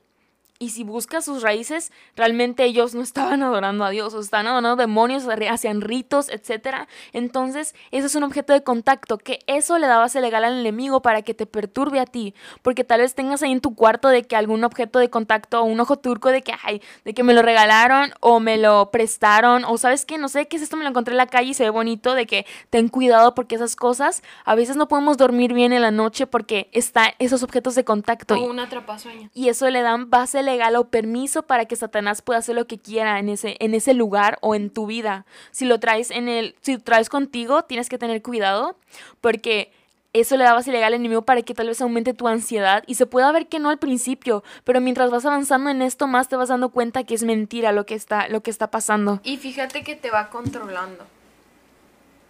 Y 0.60 0.70
si 0.70 0.82
buscas 0.82 1.24
sus 1.24 1.42
raíces, 1.42 1.92
realmente 2.16 2.64
ellos 2.64 2.94
no 2.94 3.02
estaban 3.02 3.42
adorando 3.44 3.84
a 3.84 3.90
Dios, 3.90 4.12
o 4.14 4.20
estaban 4.20 4.48
adorando 4.48 4.76
demonios, 4.76 5.24
hacían 5.50 5.80
ritos, 5.80 6.28
etc. 6.28 6.88
Entonces, 7.12 7.74
eso 7.92 8.06
es 8.06 8.14
un 8.16 8.24
objeto 8.24 8.52
de 8.52 8.62
contacto, 8.62 9.18
que 9.18 9.38
eso 9.46 9.78
le 9.78 9.86
da 9.86 9.98
base 9.98 10.20
legal 10.20 10.44
al 10.44 10.58
enemigo 10.58 11.00
para 11.00 11.22
que 11.22 11.34
te 11.34 11.46
perturbe 11.46 12.00
a 12.00 12.06
ti. 12.06 12.34
Porque 12.62 12.82
tal 12.82 13.00
vez 13.00 13.14
tengas 13.14 13.42
ahí 13.42 13.52
en 13.52 13.60
tu 13.60 13.74
cuarto 13.74 14.08
de 14.08 14.24
que 14.24 14.34
algún 14.34 14.64
objeto 14.64 14.98
de 14.98 15.10
contacto, 15.10 15.60
o 15.60 15.64
un 15.64 15.78
ojo 15.78 15.96
turco 15.98 16.30
de 16.30 16.42
que, 16.42 16.52
ay, 16.64 16.82
de 17.04 17.14
que 17.14 17.22
me 17.22 17.34
lo 17.34 17.42
regalaron, 17.42 18.12
o 18.20 18.40
me 18.40 18.58
lo 18.58 18.90
prestaron, 18.90 19.64
o 19.64 19.78
sabes 19.78 20.04
que, 20.04 20.18
no 20.18 20.28
sé 20.28 20.48
qué 20.48 20.56
es 20.56 20.62
esto, 20.62 20.76
me 20.76 20.82
lo 20.82 20.90
encontré 20.90 21.12
en 21.12 21.18
la 21.18 21.26
calle 21.26 21.50
y 21.50 21.54
se 21.54 21.64
ve 21.64 21.70
bonito, 21.70 22.14
de 22.14 22.26
que 22.26 22.46
ten 22.70 22.88
cuidado 22.88 23.34
porque 23.34 23.54
esas 23.54 23.76
cosas, 23.76 24.22
a 24.44 24.56
veces 24.56 24.76
no 24.76 24.88
podemos 24.88 25.16
dormir 25.16 25.52
bien 25.52 25.72
en 25.72 25.82
la 25.82 25.92
noche 25.92 26.26
porque 26.26 26.68
están 26.72 27.12
esos 27.20 27.44
objetos 27.44 27.76
de 27.76 27.84
contacto. 27.84 28.34
O 28.34 28.44
un 28.44 28.58
atrapasueño. 28.58 29.30
Y 29.34 29.48
eso 29.48 29.70
le 29.70 29.82
dan 29.82 30.10
base 30.10 30.42
legal 30.50 30.74
o 30.76 30.88
permiso 30.88 31.42
para 31.42 31.66
que 31.66 31.76
Satanás 31.76 32.22
pueda 32.22 32.40
hacer 32.40 32.56
lo 32.56 32.66
que 32.66 32.78
quiera 32.78 33.18
en 33.18 33.28
ese, 33.28 33.56
en 33.60 33.74
ese 33.74 33.94
lugar 33.94 34.38
o 34.40 34.54
en 34.54 34.70
tu 34.70 34.86
vida. 34.86 35.26
Si 35.50 35.64
lo 35.64 35.78
traes 35.78 36.10
en 36.10 36.28
el, 36.28 36.56
si 36.60 36.74
lo 36.74 36.80
traes 36.80 37.08
contigo, 37.08 37.62
tienes 37.62 37.88
que 37.88 37.98
tener 37.98 38.22
cuidado 38.22 38.76
porque 39.20 39.72
eso 40.12 40.36
le 40.36 40.44
da 40.44 40.54
base 40.54 40.72
legal 40.72 40.92
al 40.92 41.00
enemigo 41.00 41.22
para 41.22 41.42
que 41.42 41.54
tal 41.54 41.68
vez 41.68 41.80
aumente 41.80 42.14
tu 42.14 42.28
ansiedad 42.28 42.82
y 42.86 42.94
se 42.94 43.06
pueda 43.06 43.30
ver 43.30 43.46
que 43.46 43.58
no 43.58 43.68
al 43.68 43.78
principio, 43.78 44.42
pero 44.64 44.80
mientras 44.80 45.10
vas 45.10 45.26
avanzando 45.26 45.70
en 45.70 45.82
esto 45.82 46.06
más 46.06 46.28
te 46.28 46.36
vas 46.36 46.48
dando 46.48 46.70
cuenta 46.70 47.04
que 47.04 47.14
es 47.14 47.22
mentira 47.22 47.72
lo 47.72 47.86
que 47.86 47.94
está, 47.94 48.28
lo 48.28 48.42
que 48.42 48.50
está 48.50 48.70
pasando. 48.70 49.20
Y 49.22 49.36
fíjate 49.36 49.84
que 49.84 49.96
te 49.96 50.10
va 50.10 50.30
controlando. 50.30 51.06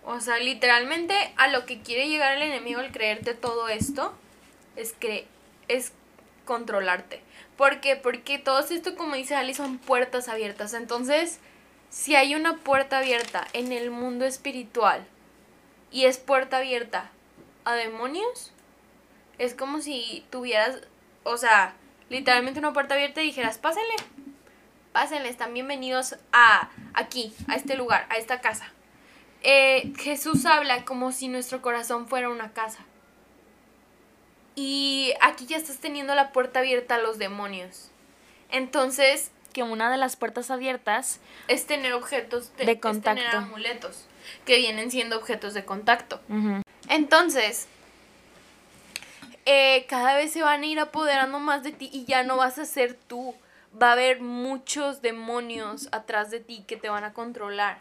O 0.05 0.21
sea, 0.21 0.39
literalmente 0.39 1.15
a 1.37 1.49
lo 1.49 1.67
que 1.67 1.81
quiere 1.81 2.09
llegar 2.09 2.37
el 2.37 2.43
enemigo 2.43 2.81
al 2.81 2.91
creerte 2.91 3.35
todo 3.35 3.69
esto 3.69 4.13
es 4.77 4.93
que 4.93 5.27
es 5.69 5.93
controlarte. 6.49 7.21
¿Por 7.59 7.81
qué? 7.81 7.95
Porque 7.95 8.39
todo 8.39 8.61
esto, 8.61 8.97
como 8.97 9.17
dice 9.17 9.37
Ali, 9.37 9.53
son 9.53 9.77
puertas 9.77 10.29
abiertas. 10.29 10.73
Entonces, 10.73 11.41
si 11.91 12.17
hay 12.17 12.35
una 12.35 12.57
puerta 12.57 12.99
abierta 12.99 13.47
en 13.53 13.71
el 13.71 13.91
mundo 13.91 14.25
espiritual 14.25 15.07
y 15.93 16.07
es 16.07 16.17
puerta 16.17 16.57
abierta 16.57 17.11
a 17.67 17.75
demonios, 17.75 18.53
es 19.37 19.55
como 19.55 19.83
si 19.83 20.25
tuvieras, 20.31 20.81
o 21.23 21.37
sea, 21.37 21.75
literalmente 22.09 22.61
una 22.61 22.73
puerta 22.73 22.95
abierta 22.95 23.21
y 23.21 23.27
dijeras, 23.27 23.59
pásenle, 23.59 23.97
pásenle, 24.93 25.29
están 25.29 25.53
bienvenidos 25.53 26.17
a 26.33 26.71
aquí, 26.95 27.35
a 27.47 27.57
este 27.57 27.77
lugar, 27.77 28.07
a 28.09 28.17
esta 28.17 28.41
casa. 28.41 28.73
Eh, 29.43 29.93
Jesús 29.99 30.47
habla 30.47 30.87
como 30.87 31.13
si 31.13 31.29
nuestro 31.29 31.61
corazón 31.61 32.09
fuera 32.09 32.31
una 32.31 32.55
casa. 32.55 32.87
Y 34.61 35.15
aquí 35.21 35.47
ya 35.47 35.57
estás 35.57 35.79
teniendo 35.79 36.17
la 36.17 36.33
puerta 36.33 36.59
abierta 36.59 36.97
a 36.97 36.99
los 36.99 37.17
demonios. 37.19 37.91
Entonces, 38.51 39.31
que 39.53 39.63
una 39.63 39.89
de 39.89 39.99
las 39.99 40.17
puertas 40.17 40.51
abiertas 40.51 41.21
es 41.47 41.65
tener 41.65 41.93
objetos 41.93 42.51
de, 42.57 42.81
contacto. 42.81 43.21
Es 43.21 43.31
tener 43.31 43.37
amuletos, 43.37 44.07
que 44.45 44.57
vienen 44.57 44.91
siendo 44.91 45.17
objetos 45.17 45.55
de 45.55 45.65
contacto. 45.65 46.21
Entonces, 46.89 47.69
eh, 49.47 49.87
cada 49.89 50.17
vez 50.17 50.33
se 50.33 50.43
van 50.43 50.65
a 50.65 50.67
ir 50.67 50.81
apoderando 50.81 51.39
más 51.39 51.63
de 51.63 51.71
ti 51.71 51.89
y 51.93 52.05
ya 52.05 52.25
no 52.25 52.37
vas 52.37 52.59
a 52.59 52.65
ser 52.65 52.95
tú. 52.95 53.37
Va 53.81 53.91
a 53.91 53.93
haber 53.93 54.21
muchos 54.21 55.03
demonios 55.03 55.89
atrás 55.93 56.33
de 56.33 56.41
ti 56.41 56.65
que 56.67 56.77
te 56.77 56.89
van 56.89 57.05
a 57.05 57.13
controlar 57.13 57.79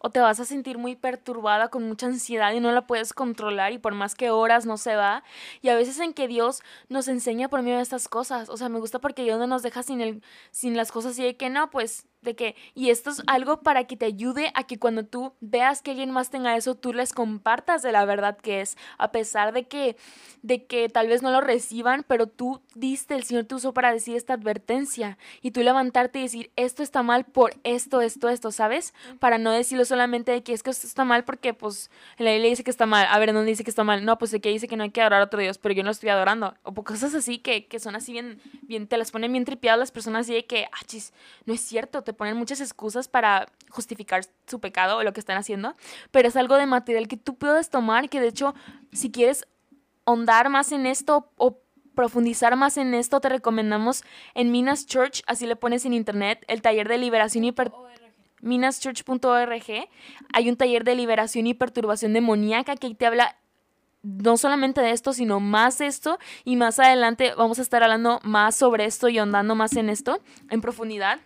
o 0.00 0.10
te 0.10 0.20
vas 0.20 0.40
a 0.40 0.44
sentir 0.44 0.78
muy 0.78 0.96
perturbada 0.96 1.68
con 1.68 1.86
mucha 1.86 2.06
ansiedad 2.06 2.52
y 2.52 2.60
no 2.60 2.72
la 2.72 2.86
puedes 2.86 3.12
controlar 3.12 3.72
y 3.72 3.78
por 3.78 3.94
más 3.94 4.14
que 4.14 4.30
horas 4.30 4.64
no 4.66 4.78
se 4.78 4.96
va. 4.96 5.22
Y 5.60 5.68
a 5.68 5.74
veces 5.74 6.00
en 6.00 6.14
que 6.14 6.26
Dios 6.26 6.62
nos 6.88 7.06
enseña 7.06 7.48
por 7.48 7.62
medio 7.62 7.76
de 7.76 7.82
estas 7.82 8.08
cosas. 8.08 8.48
O 8.48 8.56
sea, 8.56 8.68
me 8.68 8.80
gusta 8.80 8.98
porque 8.98 9.22
Dios 9.22 9.38
no 9.38 9.46
nos 9.46 9.62
deja 9.62 9.82
sin, 9.82 10.00
el, 10.00 10.22
sin 10.50 10.76
las 10.76 10.90
cosas 10.90 11.18
y 11.18 11.22
de 11.22 11.36
que 11.36 11.50
no, 11.50 11.70
pues 11.70 12.06
de 12.22 12.36
que, 12.36 12.54
y 12.74 12.90
esto 12.90 13.10
es 13.10 13.22
algo 13.26 13.60
para 13.60 13.84
que 13.84 13.96
te 13.96 14.04
ayude 14.06 14.50
a 14.54 14.64
que 14.64 14.78
cuando 14.78 15.04
tú 15.04 15.32
veas 15.40 15.82
que 15.82 15.92
alguien 15.92 16.10
más 16.10 16.30
tenga 16.30 16.56
eso, 16.56 16.74
tú 16.74 16.92
les 16.92 17.12
compartas 17.12 17.82
de 17.82 17.92
la 17.92 18.04
verdad 18.04 18.36
que 18.36 18.60
es, 18.60 18.76
a 18.98 19.10
pesar 19.10 19.52
de 19.52 19.64
que, 19.64 19.96
de 20.42 20.64
que 20.66 20.88
tal 20.88 21.08
vez 21.08 21.22
no 21.22 21.30
lo 21.30 21.40
reciban, 21.40 22.04
pero 22.06 22.26
tú 22.26 22.60
diste, 22.74 23.14
el 23.14 23.24
Señor 23.24 23.44
te 23.44 23.54
usó 23.54 23.72
para 23.72 23.92
decir 23.92 24.16
esta 24.16 24.34
advertencia 24.34 25.18
y 25.40 25.52
tú 25.52 25.62
levantarte 25.62 26.18
y 26.18 26.22
decir, 26.22 26.50
esto 26.56 26.82
está 26.82 27.02
mal 27.02 27.24
por 27.24 27.54
esto, 27.64 28.00
esto, 28.00 28.28
esto, 28.28 28.52
¿sabes? 28.52 28.94
Para 29.18 29.38
no 29.38 29.50
decirlo 29.52 29.84
solamente 29.84 30.32
de 30.32 30.42
que 30.42 30.52
es 30.52 30.62
que 30.62 30.70
esto 30.70 30.86
está 30.86 31.04
mal 31.04 31.24
porque 31.24 31.54
pues 31.54 31.90
en 32.18 32.26
la 32.26 32.32
Biblia 32.32 32.50
dice 32.50 32.64
que 32.64 32.70
está 32.70 32.86
mal, 32.86 33.06
a 33.10 33.18
ver, 33.18 33.32
¿dónde 33.32 33.50
dice 33.50 33.64
que 33.64 33.70
está 33.70 33.84
mal? 33.84 34.04
No, 34.04 34.18
pues 34.18 34.30
de 34.30 34.40
que 34.40 34.50
dice 34.50 34.68
que 34.68 34.76
no 34.76 34.82
hay 34.82 34.90
que 34.90 35.00
adorar 35.00 35.22
a 35.22 35.24
otro 35.24 35.40
Dios, 35.40 35.58
pero 35.58 35.74
yo 35.74 35.82
no 35.82 35.90
estoy 35.90 36.10
adorando, 36.10 36.54
o 36.62 36.74
cosas 36.74 37.14
así 37.14 37.38
que, 37.38 37.66
que 37.66 37.80
son 37.80 37.96
así 37.96 38.12
bien, 38.12 38.40
bien, 38.62 38.86
te 38.86 38.96
las 38.98 39.10
ponen 39.10 39.32
bien 39.32 39.44
tripiadas 39.44 39.78
las 39.78 39.90
personas 39.90 40.28
y 40.28 40.34
de 40.34 40.44
que, 40.46 40.66
ah, 40.66 40.84
chis, 40.86 41.12
no 41.46 41.54
es 41.54 41.60
cierto, 41.60 42.02
te 42.10 42.14
ponen 42.14 42.36
muchas 42.36 42.60
excusas 42.60 43.06
para 43.06 43.46
justificar 43.68 44.24
su 44.48 44.58
pecado 44.58 44.98
o 44.98 45.04
lo 45.04 45.12
que 45.12 45.20
están 45.20 45.38
haciendo, 45.38 45.76
pero 46.10 46.26
es 46.26 46.34
algo 46.34 46.56
de 46.56 46.66
material 46.66 47.06
que 47.06 47.16
tú 47.16 47.36
puedes 47.36 47.70
tomar, 47.70 48.08
que 48.08 48.20
de 48.20 48.26
hecho, 48.26 48.52
si 48.92 49.12
quieres 49.12 49.46
ahondar 50.06 50.48
más 50.48 50.72
en 50.72 50.86
esto 50.86 51.30
o 51.36 51.60
profundizar 51.94 52.56
más 52.56 52.78
en 52.78 52.94
esto, 52.94 53.20
te 53.20 53.28
recomendamos 53.28 54.02
en 54.34 54.50
Minas 54.50 54.86
Church, 54.86 55.22
así 55.28 55.46
le 55.46 55.54
pones 55.54 55.84
en 55.84 55.92
internet, 55.92 56.44
el 56.48 56.62
taller 56.62 56.88
de 56.88 56.98
liberación 56.98 57.44
y 57.44 57.54
minaschurch.org. 58.40 59.88
Hay 60.32 60.48
un 60.48 60.56
taller 60.56 60.82
de 60.82 60.96
liberación 60.96 61.46
y 61.46 61.54
perturbación 61.54 62.12
demoníaca 62.12 62.74
que 62.74 62.92
te 62.92 63.06
habla 63.06 63.36
no 64.02 64.36
solamente 64.36 64.80
de 64.80 64.90
esto, 64.90 65.12
sino 65.12 65.38
más 65.40 65.78
de 65.78 65.86
esto. 65.86 66.18
Y 66.44 66.56
más 66.56 66.78
adelante 66.78 67.34
vamos 67.36 67.58
a 67.60 67.62
estar 67.62 67.82
hablando 67.82 68.18
más 68.24 68.56
sobre 68.56 68.86
esto 68.86 69.08
y 69.08 69.18
ahondando 69.18 69.54
más 69.54 69.76
en 69.76 69.90
esto 69.90 70.20
en 70.48 70.60
profundidad. 70.60 71.20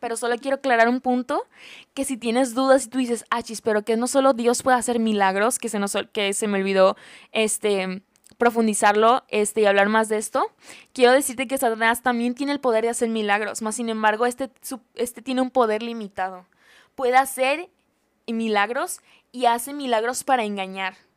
Pero 0.00 0.16
solo 0.16 0.36
quiero 0.36 0.56
aclarar 0.56 0.88
un 0.88 1.00
punto, 1.00 1.46
que 1.94 2.04
si 2.04 2.16
tienes 2.16 2.54
dudas 2.54 2.86
y 2.86 2.88
tú 2.88 2.98
dices, 2.98 3.24
achis, 3.30 3.60
pero 3.60 3.82
que 3.82 3.96
no 3.96 4.06
solo 4.06 4.32
Dios 4.32 4.62
puede 4.62 4.76
hacer 4.76 5.00
milagros, 5.00 5.58
que 5.58 5.68
se, 5.68 5.78
nos, 5.78 5.96
que 6.12 6.32
se 6.32 6.46
me 6.46 6.58
olvidó 6.58 6.96
este, 7.32 8.02
profundizarlo 8.36 9.24
este, 9.28 9.62
y 9.62 9.66
hablar 9.66 9.88
más 9.88 10.08
de 10.08 10.18
esto, 10.18 10.52
quiero 10.92 11.12
decirte 11.12 11.48
que 11.48 11.58
Satanás 11.58 12.02
también 12.02 12.34
tiene 12.34 12.52
el 12.52 12.60
poder 12.60 12.84
de 12.84 12.90
hacer 12.90 13.08
milagros, 13.08 13.62
más 13.62 13.74
sin 13.74 13.88
embargo 13.88 14.26
este, 14.26 14.50
este 14.94 15.22
tiene 15.22 15.40
un 15.42 15.50
poder 15.50 15.82
limitado. 15.82 16.46
Puede 16.94 17.16
hacer 17.16 17.68
milagros 18.26 19.00
y 19.32 19.46
hace 19.46 19.72
milagros 19.72 20.24
para 20.24 20.44
engañar 20.44 21.07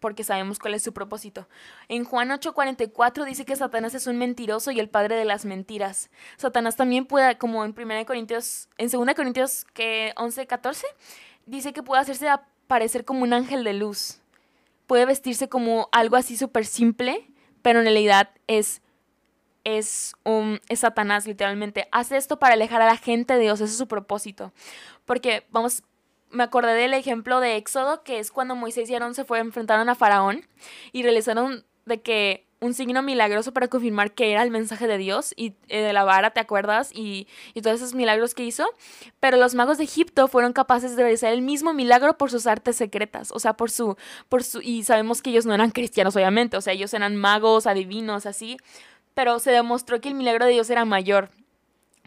porque 0.00 0.24
sabemos 0.24 0.58
cuál 0.58 0.74
es 0.74 0.82
su 0.82 0.92
propósito. 0.92 1.48
En 1.88 2.04
Juan 2.04 2.30
8:44 2.30 3.24
dice 3.24 3.44
que 3.44 3.56
Satanás 3.56 3.94
es 3.94 4.06
un 4.06 4.18
mentiroso 4.18 4.70
y 4.70 4.80
el 4.80 4.88
padre 4.88 5.16
de 5.16 5.24
las 5.24 5.44
mentiras. 5.44 6.10
Satanás 6.36 6.76
también 6.76 7.06
puede, 7.06 7.38
como 7.38 7.64
en 7.64 7.74
1 7.74 8.06
Corintios, 8.06 8.68
en 8.78 8.90
2 8.90 9.14
Corintios 9.14 9.64
que 9.72 10.12
11:14, 10.16 10.84
dice 11.46 11.72
que 11.72 11.82
puede 11.82 12.02
hacerse 12.02 12.28
aparecer 12.28 13.04
como 13.04 13.22
un 13.22 13.32
ángel 13.32 13.64
de 13.64 13.74
luz. 13.74 14.20
Puede 14.86 15.06
vestirse 15.06 15.48
como 15.48 15.88
algo 15.92 16.16
así 16.16 16.36
súper 16.36 16.66
simple, 16.66 17.28
pero 17.62 17.80
en 17.80 17.86
realidad 17.86 18.30
es 18.46 18.82
es, 19.66 20.14
un, 20.22 20.60
es 20.68 20.80
Satanás, 20.80 21.26
literalmente. 21.26 21.88
Hace 21.90 22.16
esto 22.16 22.38
para 22.38 22.54
alejar 22.54 22.82
a 22.82 22.86
la 22.86 22.96
gente 22.96 23.34
de 23.34 23.40
Dios, 23.40 23.60
ese 23.60 23.72
es 23.72 23.78
su 23.78 23.88
propósito. 23.88 24.52
Porque 25.04 25.44
vamos, 25.50 25.82
me 26.30 26.42
acordé 26.42 26.74
del 26.74 26.94
ejemplo 26.94 27.40
de 27.40 27.56
Éxodo, 27.56 28.02
que 28.02 28.18
es 28.18 28.30
cuando 28.30 28.56
Moisés 28.56 28.88
y 28.90 28.94
Aarón 28.94 29.14
se 29.14 29.24
fue, 29.24 29.38
enfrentaron 29.38 29.88
a 29.88 29.94
Faraón 29.94 30.46
y 30.92 31.02
realizaron 31.02 31.64
de 31.84 32.02
que 32.02 32.46
un 32.60 32.74
signo 32.74 33.02
milagroso 33.02 33.52
para 33.52 33.68
confirmar 33.68 34.12
que 34.12 34.32
era 34.32 34.42
el 34.42 34.50
mensaje 34.50 34.86
de 34.86 34.96
Dios 34.98 35.34
y 35.36 35.54
eh, 35.68 35.80
de 35.82 35.92
la 35.92 36.04
vara, 36.04 36.30
¿te 36.30 36.40
acuerdas? 36.40 36.90
Y, 36.92 37.28
y, 37.54 37.60
todos 37.60 37.76
esos 37.76 37.94
milagros 37.94 38.34
que 38.34 38.44
hizo. 38.44 38.66
Pero 39.20 39.36
los 39.36 39.54
magos 39.54 39.78
de 39.78 39.84
Egipto 39.84 40.26
fueron 40.26 40.52
capaces 40.52 40.96
de 40.96 41.02
realizar 41.02 41.32
el 41.32 41.42
mismo 41.42 41.74
milagro 41.74 42.16
por 42.16 42.30
sus 42.30 42.46
artes 42.46 42.76
secretas, 42.76 43.30
o 43.32 43.38
sea, 43.38 43.54
por 43.54 43.70
su, 43.70 43.96
por 44.28 44.42
su, 44.42 44.62
y 44.62 44.84
sabemos 44.84 45.20
que 45.20 45.30
ellos 45.30 45.46
no 45.46 45.54
eran 45.54 45.70
cristianos, 45.70 46.16
obviamente, 46.16 46.56
o 46.56 46.60
sea, 46.60 46.72
ellos 46.72 46.94
eran 46.94 47.16
magos, 47.16 47.66
adivinos, 47.66 48.24
así, 48.24 48.56
pero 49.14 49.38
se 49.38 49.50
demostró 49.50 50.00
que 50.00 50.08
el 50.08 50.14
milagro 50.14 50.46
de 50.46 50.52
Dios 50.52 50.70
era 50.70 50.84
mayor. 50.84 51.30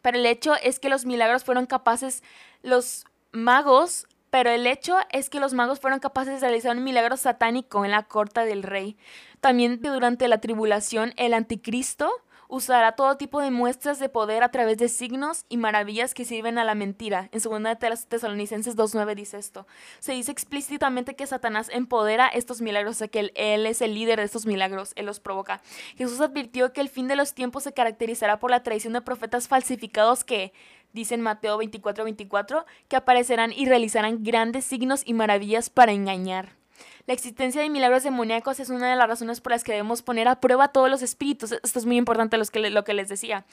Pero 0.02 0.18
el 0.18 0.26
hecho 0.26 0.56
es 0.56 0.80
que 0.80 0.90
los 0.90 1.06
milagros 1.06 1.44
fueron 1.44 1.66
capaces, 1.66 2.24
los 2.64 3.06
magos 3.32 4.08
pero 4.30 4.52
el 4.52 4.68
hecho 4.68 4.96
es 5.12 5.30
que 5.30 5.40
los 5.40 5.54
magos 5.54 5.80
fueron 5.80 6.00
capaces 6.00 6.36
de 6.36 6.48
realizar 6.48 6.78
un 6.78 6.84
milagro 6.84 7.18
satánico 7.18 7.84
en 7.84 7.92
la 7.92 8.04
corte 8.04 8.42
del 8.42 8.64
rey. 8.64 8.96
También 9.42 9.82
durante 9.82 10.28
la 10.28 10.40
tribulación, 10.40 11.14
el 11.18 11.34
anticristo 11.34 12.12
usará 12.52 12.94
todo 12.94 13.16
tipo 13.16 13.42
de 13.42 13.52
muestras 13.52 14.00
de 14.00 14.10
poder 14.10 14.42
a 14.42 14.50
través 14.50 14.78
de 14.80 14.90
signos 14.90 15.46
y 15.50 15.58
maravillas 15.58 16.16
que 16.16 16.26
sirven 16.26 16.58
a 16.58 16.64
la 16.64 16.74
mentira. 16.74 17.30
En 17.32 17.42
2 17.42 17.64
de 17.64 17.98
Tesalonicenses 18.08 18.76
2.9 18.76 19.14
dice 19.14 19.38
esto. 19.38 19.68
Se 20.00 20.14
dice 20.14 20.32
explícitamente 20.32 21.16
que 21.16 21.28
Satanás 21.28 21.70
empodera 21.72 22.28
estos 22.28 22.62
milagros, 22.62 22.96
o 22.96 23.00
sea 23.00 23.08
que 23.08 23.20
él, 23.20 23.32
él, 23.36 23.68
es 23.68 23.82
el 23.84 23.94
líder 23.94 24.18
de 24.18 24.26
estos 24.26 24.48
milagros, 24.48 24.94
él 24.96 25.06
los 25.06 25.20
provoca. 25.20 25.62
Jesús 25.96 26.20
advirtió 26.22 26.74
que 26.74 26.82
el 26.82 26.90
fin 26.90 27.08
de 27.08 27.16
los 27.16 27.36
tiempos 27.36 27.64
se 27.64 27.74
caracterizará 27.74 28.40
por 28.40 28.50
la 28.50 28.64
traición 28.64 28.94
de 28.94 29.02
profetas 29.02 29.48
falsificados 29.48 30.24
que 30.24 30.52
dice 30.94 31.16
en 31.16 31.22
Mateo 31.22 31.58
24, 31.58 32.04
24, 32.04 32.66
que 32.88 32.96
aparecerán 32.96 33.52
y 33.52 33.66
realizarán 33.66 34.24
grandes 34.24 34.66
signos 34.66 35.04
y 35.06 35.14
maravillas 35.14 35.70
para 35.70 35.92
engañar. 35.92 36.60
La 37.06 37.14
existencia 37.14 37.62
de 37.62 37.70
milagros 37.70 38.04
demoníacos 38.04 38.60
es 38.60 38.70
una 38.70 38.90
de 38.90 38.96
las 38.96 39.08
razones 39.08 39.42
por 39.42 39.52
las 39.52 39.64
que 39.64 39.72
debemos 39.72 40.02
poner 40.02 40.28
a 40.28 40.40
prueba 40.40 40.68
todos 40.68 40.90
los 40.90 41.02
espíritus. 41.02 41.52
Esto 41.52 41.80
es 41.80 41.86
muy 41.86 41.98
importante 41.98 42.38
lo 42.38 42.84
que, 42.84 42.94
les 42.94 43.10
decía. 43.10 43.46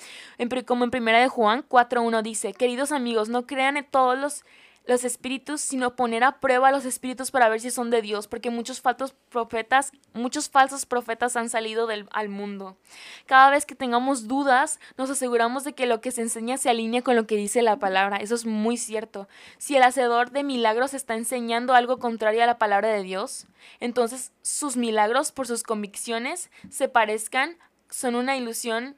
como 0.67 0.85
en 0.85 0.91
primera 0.91 1.21
de 1.21 1.29
Juan 1.29 1.65
4.1 1.67 2.23
dice, 2.23 2.53
queridos 2.53 2.93
amigos, 2.93 3.29
no 3.29 3.47
crean 3.47 3.79
en 3.79 3.87
todos 3.87 4.19
los 4.19 4.45
los 4.87 5.05
espíritus, 5.05 5.61
sino 5.61 5.97
poner 5.97 6.25
a 6.25 6.41
prueba 6.41 6.69
a 6.69 6.71
los 6.73 6.85
espíritus 6.85 7.31
para 7.31 7.49
ver 7.49 7.61
si 7.61 7.71
son 7.71 7.91
de 7.91 8.03
Dios, 8.03 8.29
porque 8.29 8.51
muchos 8.51 8.81
falsos 8.81 9.15
profetas, 9.29 9.93
muchos 10.15 10.49
falsos 10.49 10.87
profetas 10.87 11.37
han 11.37 11.49
salido 11.49 11.87
del, 11.87 12.09
al 12.13 12.29
mundo. 12.29 12.77
Cada 13.27 13.51
vez 13.51 13.67
que 13.67 13.75
tengamos 13.75 14.29
dudas, 14.29 14.79
nos 14.97 15.11
aseguramos 15.11 15.65
de 15.65 15.75
que 15.75 15.87
lo 15.87 16.01
que 16.01 16.13
se 16.13 16.23
enseña 16.23 16.57
se 16.57 16.71
alinea 16.71 17.03
con 17.03 17.17
lo 17.17 17.27
que 17.27 17.37
dice 17.37 17.63
la 17.63 17.79
palabra. 17.79 18.19
Eso 18.19 18.35
es 18.35 18.47
muy 18.47 18.77
cierto. 18.77 19.29
Si 19.59 19.77
el 19.77 19.83
hacedor 19.83 20.31
de 20.31 20.45
milagros 20.45 20.95
está 20.95 21.15
enseñando 21.15 21.75
algo 21.75 21.99
contrario 21.99 22.43
a 22.43 22.47
la 22.47 22.59
palabra 22.59 22.89
de 22.89 23.03
Dios, 23.03 23.47
entonces 23.81 24.33
sus 24.43 24.77
milagros, 24.77 25.33
por 25.33 25.47
sus 25.47 25.65
convicciones, 25.65 26.51
se 26.71 26.89
parezcan, 26.89 27.59
son 27.91 28.15
una 28.15 28.37
ilusión 28.37 28.97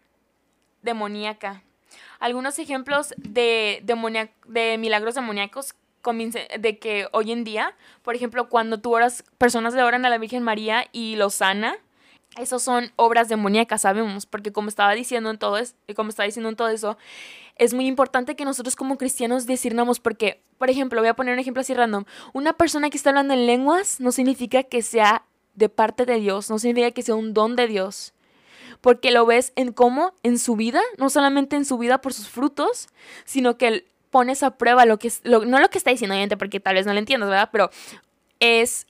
demoníaca. 0.83 1.63
Algunos 2.19 2.59
ejemplos 2.59 3.15
de, 3.17 3.83
de 3.85 4.79
milagros 4.79 5.15
demoníacos 5.15 5.75
de 6.59 6.79
que 6.79 7.07
hoy 7.13 7.33
en 7.33 7.45
día, 7.45 7.75
por 8.03 8.15
ejemplo, 8.15 8.49
cuando 8.49 8.79
tú 8.79 8.95
oras, 8.95 9.25
personas 9.37 9.75
le 9.75 9.83
oran 9.83 10.07
a 10.07 10.09
la 10.09 10.19
Virgen 10.19 10.43
María 10.43 10.87
y 10.93 11.17
lo 11.17 11.29
sana, 11.29 11.77
esos 12.37 12.63
son 12.63 12.93
obras 12.97 13.29
demoníacas, 13.29 13.83
sabemos, 13.83 14.27
porque 14.27 14.53
como 14.53 14.69
estaba 14.69 14.95
diciendo 14.95 15.31
en 15.31 15.39
todo, 15.39 15.59
es, 15.59 15.75
como 15.97 16.11
estaba 16.11 16.27
diciendo 16.27 16.49
en 16.49 16.57
todo 16.57 16.69
eso, 16.69 16.97
es 17.57 17.75
muy 17.75 17.87
importante 17.87 18.37
que 18.37 18.45
nosotros 18.45 18.77
como 18.77 18.97
cristianos 18.97 19.47
discernamos 19.47 19.99
porque, 20.01 20.41
por 20.57 20.71
ejemplo, 20.71 21.01
voy 21.01 21.09
a 21.09 21.15
poner 21.15 21.35
un 21.35 21.41
ejemplo 21.41 21.61
así 21.61 21.75
random, 21.75 22.05
una 22.33 22.53
persona 22.53 22.91
que 22.91 22.97
está 22.97 23.11
hablando 23.11 23.35
en 23.35 23.47
lenguas 23.47 24.01
no 24.01 24.13
significa 24.13 24.63
que 24.63 24.83
sea 24.83 25.25
de 25.55 25.69
parte 25.69 26.07
de 26.07 26.21
Dios, 26.21 26.49
no 26.49 26.59
significa 26.59 26.93
que 26.93 27.03
sea 27.03 27.17
un 27.17 27.35
don 27.35 27.57
de 27.57 27.67
Dios 27.67 28.15
porque 28.81 29.11
lo 29.11 29.27
ves 29.27 29.53
en 29.57 29.73
cómo, 29.73 30.15
en 30.23 30.39
su 30.39 30.57
vida, 30.57 30.81
no 30.97 31.11
solamente 31.11 31.57
en 31.57 31.65
su 31.65 31.79
vida 31.79 32.01
por 32.01 32.13
sus 32.13 32.29
frutos, 32.29 32.89
sino 33.25 33.57
que 33.59 33.87
pones 34.11 34.43
a 34.43 34.57
prueba 34.57 34.87
lo 34.87 34.99
que 34.99 35.13
no 35.25 35.59
lo 35.59 35.69
que 35.69 35.79
está 35.79 35.91
diciendo, 35.91 36.15
obviamente, 36.15 36.37
porque 36.37 36.61
tal 36.61 36.75
vez 36.75 36.87
no 36.87 36.93
lo 36.93 36.99
entiendas, 36.99 37.29
¿verdad? 37.29 37.51
Pero 37.53 37.71
es 38.41 38.87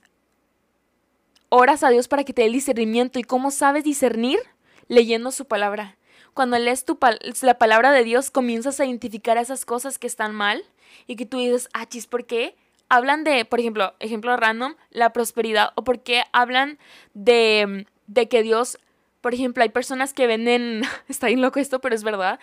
oras 1.49 1.83
a 1.83 1.89
Dios 1.89 2.07
para 2.07 2.23
que 2.23 2.33
te 2.33 2.43
dé 2.43 2.47
el 2.47 2.53
discernimiento 2.53 3.19
y 3.19 3.23
cómo 3.23 3.51
sabes 3.51 3.83
discernir 3.83 4.39
leyendo 4.87 5.31
su 5.31 5.45
palabra. 5.45 5.97
Cuando 6.33 6.57
lees 6.57 6.85
la 7.41 7.57
palabra 7.57 7.91
de 7.91 8.03
Dios, 8.03 8.31
comienzas 8.31 8.79
a 8.79 8.85
identificar 8.85 9.37
esas 9.37 9.65
cosas 9.65 9.97
que 9.97 10.07
están 10.07 10.33
mal 10.33 10.63
y 11.07 11.15
que 11.15 11.25
tú 11.25 11.37
dices, 11.37 11.69
ah, 11.73 11.87
chis, 11.87 12.07
¿por 12.07 12.25
qué? 12.25 12.55
Hablan 12.87 13.23
de, 13.23 13.45
por 13.45 13.59
ejemplo, 13.59 13.93
ejemplo 13.99 14.35
random, 14.37 14.75
la 14.89 15.11
prosperidad 15.11 15.71
o 15.75 15.83
por 15.83 16.01
qué 16.01 16.23
hablan 16.31 16.79
de, 17.13 17.87
de 18.07 18.29
que 18.29 18.41
Dios 18.41 18.79
por 19.21 19.33
ejemplo, 19.33 19.63
hay 19.63 19.69
personas 19.69 20.13
que 20.13 20.27
venden, 20.27 20.83
está 21.07 21.27
bien 21.27 21.41
loco 21.41 21.59
esto, 21.59 21.79
pero 21.79 21.95
es 21.95 22.03
verdad, 22.03 22.39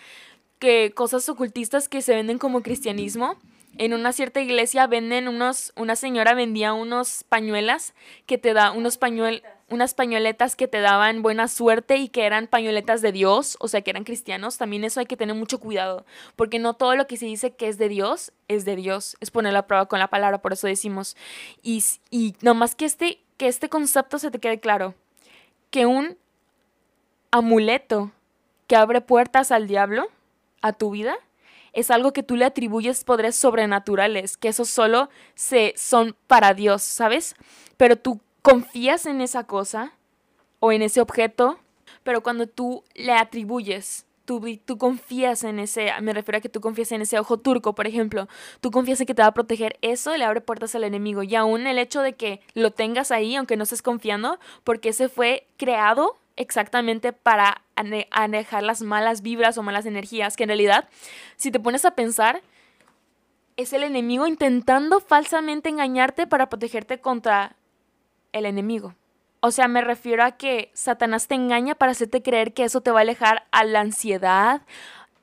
que 0.59 0.93
cosas 0.95 1.29
ocultistas 1.29 1.89
que 1.89 2.03
se 2.03 2.15
venden 2.15 2.39
como 2.39 2.63
cristianismo. 2.63 3.37
En 3.79 3.93
una 3.93 4.13
cierta 4.13 4.41
iglesia 4.41 4.87
venden 4.87 5.29
unos, 5.29 5.73
una 5.77 5.97
señora 5.97 6.33
vendía 6.33 6.73
unos 6.73 7.25
pañuelas 7.25 7.93
que 8.25 8.39
te 8.39 8.55
da, 8.55 8.73
unos 8.73 8.97
pañuel, 8.97 9.43
unas 9.69 9.93
pañoletas 9.93 10.57
que 10.57 10.67
te 10.67 10.81
daban 10.81 11.21
buena 11.21 11.47
suerte 11.47 11.97
y 11.99 12.09
que 12.09 12.25
eran 12.25 12.47
pañoletas 12.47 13.03
de 13.03 13.13
Dios, 13.13 13.59
o 13.61 13.69
sea 13.69 13.83
que 13.83 13.91
eran 13.91 14.05
cristianos. 14.05 14.57
También 14.57 14.83
eso 14.85 15.01
hay 15.01 15.07
que 15.07 15.19
tener 15.19 15.37
mucho 15.37 15.61
cuidado, 15.61 16.07
porque 16.37 16.59
no 16.59 16.73
todo 16.73 16.97
lo 16.97 17.07
que 17.07 17.19
se 17.19 17.27
dice 17.27 17.51
que 17.51 17.69
es 17.69 17.77
de 17.77 17.91
Dios 17.91 18.33
es 18.49 18.65
de 18.65 18.77
Dios, 18.77 19.17
es 19.21 19.31
poner 19.31 19.53
la 19.53 19.67
prueba 19.67 19.87
con 19.87 19.99
la 19.99 20.09
palabra, 20.09 20.41
por 20.41 20.55
eso 20.55 20.67
decimos. 20.67 21.15
Y, 21.63 21.85
y 22.11 22.35
nomás 22.41 22.75
que 22.75 22.87
este, 22.87 23.21
que 23.37 23.49
este 23.49 23.69
concepto 23.69 24.19
se 24.19 24.31
te 24.31 24.39
quede 24.39 24.59
claro, 24.59 24.95
que 25.71 25.85
un 25.85 26.17
amuleto 27.37 28.11
que 28.67 28.77
abre 28.77 29.01
puertas 29.01 29.53
al 29.53 29.67
diablo, 29.67 30.09
a 30.63 30.73
tu 30.73 30.91
vida, 30.91 31.17
es 31.73 31.91
algo 31.91 32.13
que 32.13 32.23
tú 32.23 32.37
le 32.37 32.47
atribuyes 32.47 33.05
poderes 33.05 33.37
sobrenaturales, 33.37 34.37
que 34.37 34.49
eso 34.49 34.65
solo 34.65 35.11
se, 35.35 35.75
son 35.77 36.17
para 36.27 36.55
Dios, 36.55 36.83
¿sabes? 36.83 37.37
Pero 37.77 37.97
tú 37.97 38.21
confías 38.43 39.07
en 39.07 39.21
esa 39.21 39.45
cosa 39.45 39.93
o 40.59 40.73
en 40.73 40.81
ese 40.81 41.01
objeto, 41.01 41.59
pero 42.03 42.23
cuando 42.23 42.47
tú 42.47 42.83
le 42.95 43.13
atribuyes, 43.13 44.07
tú, 44.25 44.43
tú 44.65 44.79
confías 44.79 45.45
en 45.45 45.59
ese, 45.59 45.91
me 46.01 46.15
refiero 46.15 46.39
a 46.39 46.41
que 46.41 46.49
tú 46.49 46.63
confías 46.63 46.93
en 46.93 47.03
ese 47.03 47.19
ojo 47.19 47.37
turco, 47.37 47.75
por 47.75 47.87
ejemplo, 47.87 48.27
tú 48.61 48.71
confías 48.71 49.01
en 49.01 49.07
que 49.07 49.15
te 49.15 49.23
va 49.23 49.29
a 49.29 49.35
proteger, 49.35 49.77
eso 49.83 50.17
le 50.17 50.25
abre 50.25 50.41
puertas 50.41 50.75
al 50.75 50.85
enemigo. 50.85 51.23
Y 51.23 51.35
aún 51.35 51.67
el 51.67 51.79
hecho 51.79 52.01
de 52.01 52.15
que 52.15 52.41
lo 52.55 52.71
tengas 52.71 53.11
ahí, 53.11 53.37
aunque 53.37 53.57
no 53.57 53.65
estés 53.65 53.83
confiando, 53.83 54.39
porque 54.65 54.89
ese 54.89 55.11
fue 55.11 55.47
creado 55.59 56.17
exactamente 56.37 57.13
para 57.13 57.63
alejar 57.75 58.63
las 58.63 58.83
malas 58.83 59.23
vibras 59.23 59.59
o 59.59 59.63
malas 59.63 59.87
energías, 59.87 60.37
que 60.37 60.45
en 60.45 60.51
realidad, 60.51 60.89
si 61.37 61.51
te 61.51 61.61
pones 61.61 61.85
a 61.85 61.93
pensar, 61.93 62.43
es 63.57 63.73
el 63.73 63.83
enemigo 63.83 64.27
intentando 64.27 65.01
falsamente 65.01 65.69
engañarte 65.69 66.27
para 66.27 66.49
protegerte 66.49 67.01
contra 67.01 67.57
el 68.33 68.47
enemigo. 68.47 68.95
O 69.41 69.51
sea, 69.51 69.69
me 69.69 69.81
refiero 69.81 70.25
a 70.25 70.33
que 70.33 70.71
Satanás 70.75 71.29
te 71.29 71.35
engaña 71.35 71.75
para 71.75 71.93
hacerte 71.93 72.23
creer 72.23 72.53
que 72.53 72.65
eso 72.65 72.81
te 72.81 72.91
va 72.91 73.01
a 73.01 73.03
alejar 73.03 73.47
a 73.51 73.65
la 73.65 73.81
ansiedad, 73.81 74.63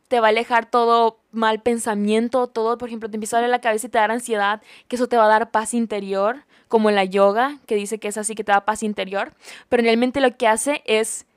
te 0.08 0.19
va 0.19 0.28
a 0.28 0.30
alejar 0.30 0.65
todo 0.65 1.19
mal 1.32 1.62
pensamiento, 1.62 2.47
todo, 2.47 2.78
por 2.78 2.88
ejemplo, 2.88 3.10
te 3.10 3.17
empieza 3.17 3.38
a 3.38 3.39
doler 3.39 3.52
la 3.52 3.62
cabeza 3.62 3.88
y 3.88 3.89
te 3.89 3.97
da 3.97 4.06
ansiedad, 4.06 4.62
que 4.88 4.95
eso 4.95 5.08
te 5.08 5.17
va 5.17 5.26
a 5.26 5.30
dar 5.30 5.52
paz 5.52 5.73
interior, 5.73 6.43
como 6.73 6.89
la 6.89 7.03
yoga, 7.03 7.59
que 7.67 7.75
dice 7.75 7.99
que 7.99 8.07
es 8.07 8.17
así 8.17 8.33
que 8.33 8.43
te 8.43 8.51
da 8.51 8.65
paz 8.65 8.81
interior, 8.81 9.31
pero 9.69 9.83
realmente 9.83 10.19
lo 10.21 10.36
que 10.36 10.47
hace 10.47 10.81
es 10.88 11.27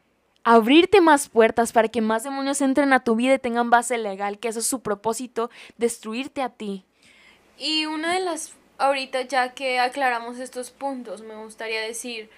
abrirte 0.44 1.02
más 1.02 1.28
puertas 1.28 1.72
para 1.72 1.88
que 1.88 2.00
más 2.00 2.24
demonios 2.24 2.62
entren 2.62 2.94
a 2.94 3.04
tu 3.04 3.16
vida 3.16 3.34
y 3.34 3.38
tengan 3.38 3.68
base 3.68 3.98
legal, 3.98 4.38
que 4.38 4.48
eso 4.48 4.60
es 4.60 4.66
su 4.66 4.80
propósito, 4.80 5.50
destruirte 5.76 6.40
a 6.40 6.48
ti. 6.48 6.86
Y 7.58 7.84
una 7.84 8.14
de 8.14 8.20
las, 8.20 8.54
ahorita 8.78 9.20
ya 9.28 9.52
que 9.52 9.78
aclaramos 9.78 10.38
estos 10.38 10.70
puntos, 10.70 11.20
me 11.20 11.36
gustaría 11.36 11.82
decir, 11.82 12.30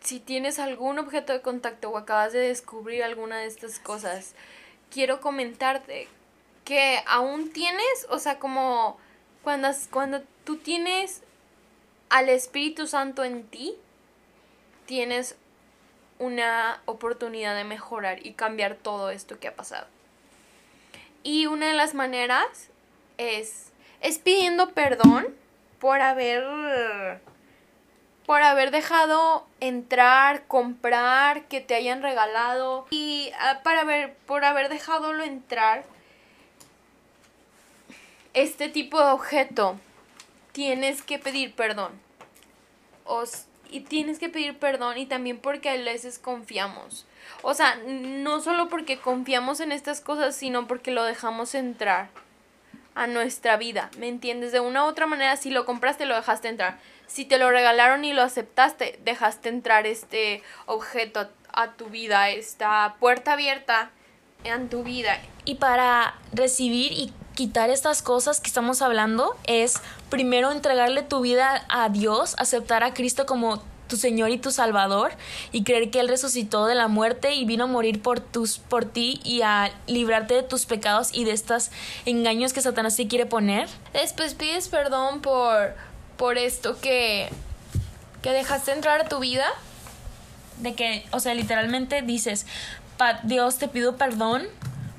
si 0.00 0.18
tienes 0.18 0.58
algún 0.58 0.98
objeto 0.98 1.32
de 1.32 1.42
contacto 1.42 1.90
o 1.90 1.96
acabas 1.96 2.32
de 2.32 2.40
descubrir 2.40 3.04
alguna 3.04 3.38
de 3.38 3.46
estas 3.46 3.78
cosas, 3.78 4.34
quiero 4.90 5.20
comentarte 5.20 6.08
que 6.64 6.98
aún 7.06 7.52
tienes, 7.52 8.08
o 8.10 8.18
sea, 8.18 8.40
como 8.40 8.98
cuando, 9.44 9.68
cuando 9.92 10.22
tú 10.42 10.56
tienes 10.56 11.22
al 12.08 12.28
Espíritu 12.28 12.86
Santo 12.86 13.24
en 13.24 13.44
ti, 13.46 13.74
tienes 14.86 15.36
una 16.18 16.80
oportunidad 16.86 17.54
de 17.54 17.64
mejorar 17.64 18.24
y 18.26 18.32
cambiar 18.32 18.74
todo 18.74 19.10
esto 19.10 19.38
que 19.38 19.48
ha 19.48 19.54
pasado. 19.54 19.86
Y 21.22 21.46
una 21.46 21.68
de 21.68 21.74
las 21.74 21.94
maneras 21.94 22.68
es, 23.18 23.70
es 24.00 24.18
pidiendo 24.18 24.70
perdón 24.70 25.26
por 25.78 26.00
haber 26.00 27.20
por 28.28 28.42
haber 28.42 28.70
dejado 28.70 29.46
entrar, 29.58 30.46
comprar, 30.48 31.44
que 31.44 31.62
te 31.62 31.74
hayan 31.74 32.02
regalado 32.02 32.86
y 32.90 33.30
ah, 33.40 33.60
para 33.64 33.84
ver, 33.84 34.14
por 34.26 34.44
haber 34.44 34.68
dejadolo 34.68 35.24
entrar 35.24 35.84
este 38.34 38.68
tipo 38.68 39.02
de 39.02 39.12
objeto, 39.12 39.80
tienes 40.58 41.02
que 41.02 41.20
pedir 41.20 41.54
perdón. 41.54 41.92
y 43.70 43.80
tienes 43.82 44.18
que 44.18 44.28
pedir 44.28 44.58
perdón 44.58 44.98
y 44.98 45.06
también 45.06 45.38
porque 45.38 45.68
a 45.68 45.76
veces 45.76 46.18
confiamos. 46.18 47.06
O 47.42 47.54
sea, 47.54 47.76
no 47.86 48.40
solo 48.40 48.68
porque 48.68 48.98
confiamos 48.98 49.60
en 49.60 49.70
estas 49.70 50.00
cosas, 50.00 50.34
sino 50.34 50.66
porque 50.66 50.90
lo 50.90 51.04
dejamos 51.04 51.54
entrar 51.54 52.08
a 52.96 53.06
nuestra 53.06 53.56
vida. 53.56 53.88
¿Me 53.98 54.08
entiendes? 54.08 54.50
De 54.50 54.58
una 54.58 54.84
u 54.84 54.88
otra 54.88 55.06
manera, 55.06 55.36
si 55.36 55.50
lo 55.50 55.64
compraste, 55.64 56.06
lo 56.06 56.16
dejaste 56.16 56.48
entrar 56.48 56.80
si 57.06 57.24
te 57.24 57.38
lo 57.38 57.50
regalaron 57.50 58.04
y 58.04 58.12
lo 58.12 58.22
aceptaste, 58.22 58.98
dejaste 59.04 59.48
entrar 59.48 59.86
este 59.86 60.42
objeto 60.66 61.28
a 61.52 61.72
tu 61.72 61.86
vida, 61.86 62.30
esta 62.30 62.96
puerta 62.98 63.34
abierta 63.34 63.92
en 64.42 64.68
tu 64.68 64.82
vida. 64.82 65.20
Y 65.44 65.54
para 65.54 66.16
recibir 66.32 66.92
y 66.92 67.12
quitar 67.38 67.70
estas 67.70 68.02
cosas 68.02 68.40
que 68.40 68.48
estamos 68.48 68.82
hablando 68.82 69.36
es 69.44 69.76
primero 70.10 70.50
entregarle 70.50 71.04
tu 71.04 71.20
vida 71.20 71.64
a 71.68 71.88
Dios, 71.88 72.34
aceptar 72.36 72.82
a 72.82 72.94
Cristo 72.94 73.26
como 73.26 73.62
tu 73.86 73.96
Señor 73.96 74.30
y 74.30 74.38
tu 74.38 74.50
Salvador 74.50 75.12
y 75.52 75.62
creer 75.62 75.92
que 75.92 76.00
Él 76.00 76.08
resucitó 76.08 76.66
de 76.66 76.74
la 76.74 76.88
muerte 76.88 77.34
y 77.34 77.44
vino 77.44 77.62
a 77.62 77.66
morir 77.68 78.02
por, 78.02 78.18
tus, 78.18 78.58
por 78.58 78.86
ti 78.86 79.20
y 79.22 79.42
a 79.42 79.70
librarte 79.86 80.34
de 80.34 80.42
tus 80.42 80.66
pecados 80.66 81.14
y 81.14 81.22
de 81.22 81.30
estos 81.30 81.70
engaños 82.06 82.52
que 82.52 82.60
Satanás 82.60 82.96
te 82.96 83.06
quiere 83.06 83.24
poner. 83.24 83.68
Después 83.92 84.34
pides 84.34 84.66
perdón 84.66 85.20
por 85.20 85.76
por 86.16 86.38
esto 86.38 86.76
que, 86.80 87.28
que 88.20 88.32
dejaste 88.32 88.72
entrar 88.72 89.02
a 89.02 89.08
tu 89.08 89.20
vida. 89.20 89.46
De 90.56 90.74
que, 90.74 91.06
o 91.12 91.20
sea, 91.20 91.34
literalmente 91.34 92.02
dices, 92.02 92.44
Dios 93.22 93.58
te 93.58 93.68
pido 93.68 93.96
perdón 93.96 94.48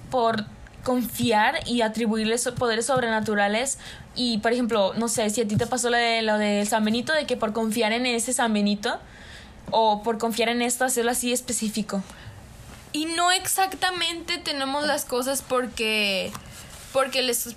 por 0.09 0.45
confiar 0.83 1.59
y 1.67 1.81
atribuirles 1.81 2.47
poderes 2.57 2.85
sobrenaturales 2.85 3.79
y 4.15 4.39
por 4.39 4.53
ejemplo, 4.53 4.93
no 4.95 5.07
sé, 5.07 5.29
si 5.29 5.41
a 5.41 5.47
ti 5.47 5.55
te 5.55 5.67
pasó 5.67 5.89
lo 5.89 5.97
de 5.97 6.21
lo 6.21 6.37
de 6.37 6.65
San 6.65 6.83
Benito 6.83 7.13
de 7.13 7.25
que 7.25 7.37
por 7.37 7.53
confiar 7.53 7.91
en 7.91 8.05
ese 8.05 8.33
San 8.33 8.53
Benito 8.53 8.99
o 9.71 10.03
por 10.03 10.17
confiar 10.17 10.49
en 10.49 10.61
esto 10.61 10.85
hacerlo 10.85 11.11
así 11.11 11.31
específico. 11.31 12.01
Y 12.91 13.05
no 13.05 13.31
exactamente 13.31 14.37
tenemos 14.39 14.87
las 14.87 15.05
cosas 15.05 15.43
porque 15.47 16.31
porque 16.91 17.21
les 17.21 17.55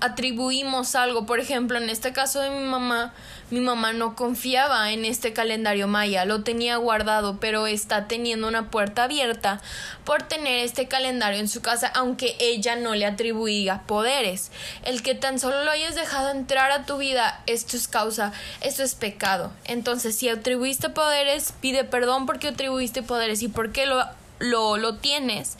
atribuimos 0.00 0.94
algo. 0.94 1.26
Por 1.26 1.40
ejemplo, 1.40 1.78
en 1.78 1.90
este 1.90 2.12
caso 2.12 2.40
de 2.40 2.50
mi 2.50 2.64
mamá, 2.64 3.12
mi 3.54 3.60
mamá 3.60 3.92
no 3.92 4.16
confiaba 4.16 4.90
en 4.90 5.04
este 5.04 5.32
calendario 5.32 5.86
maya, 5.86 6.24
lo 6.24 6.42
tenía 6.42 6.76
guardado, 6.76 7.38
pero 7.38 7.68
está 7.68 8.08
teniendo 8.08 8.48
una 8.48 8.68
puerta 8.68 9.04
abierta 9.04 9.60
por 10.04 10.24
tener 10.24 10.64
este 10.64 10.88
calendario 10.88 11.38
en 11.38 11.48
su 11.48 11.62
casa, 11.62 11.86
aunque 11.94 12.36
ella 12.40 12.74
no 12.74 12.96
le 12.96 13.06
atribuía 13.06 13.82
poderes. 13.86 14.50
El 14.82 15.04
que 15.04 15.14
tan 15.14 15.38
solo 15.38 15.62
lo 15.62 15.70
hayas 15.70 15.94
dejado 15.94 16.30
entrar 16.30 16.72
a 16.72 16.84
tu 16.84 16.98
vida, 16.98 17.42
esto 17.46 17.76
es 17.76 17.86
causa, 17.86 18.32
esto 18.60 18.82
es 18.82 18.96
pecado. 18.96 19.52
Entonces, 19.66 20.16
si 20.16 20.28
atribuiste 20.28 20.88
poderes, 20.88 21.54
pide 21.60 21.84
perdón 21.84 22.26
porque 22.26 22.48
atribuiste 22.48 23.04
poderes 23.04 23.40
y 23.42 23.46
por 23.46 23.70
qué 23.70 23.86
lo, 23.86 24.04
lo, 24.40 24.78
lo 24.78 24.96
tienes. 24.96 25.58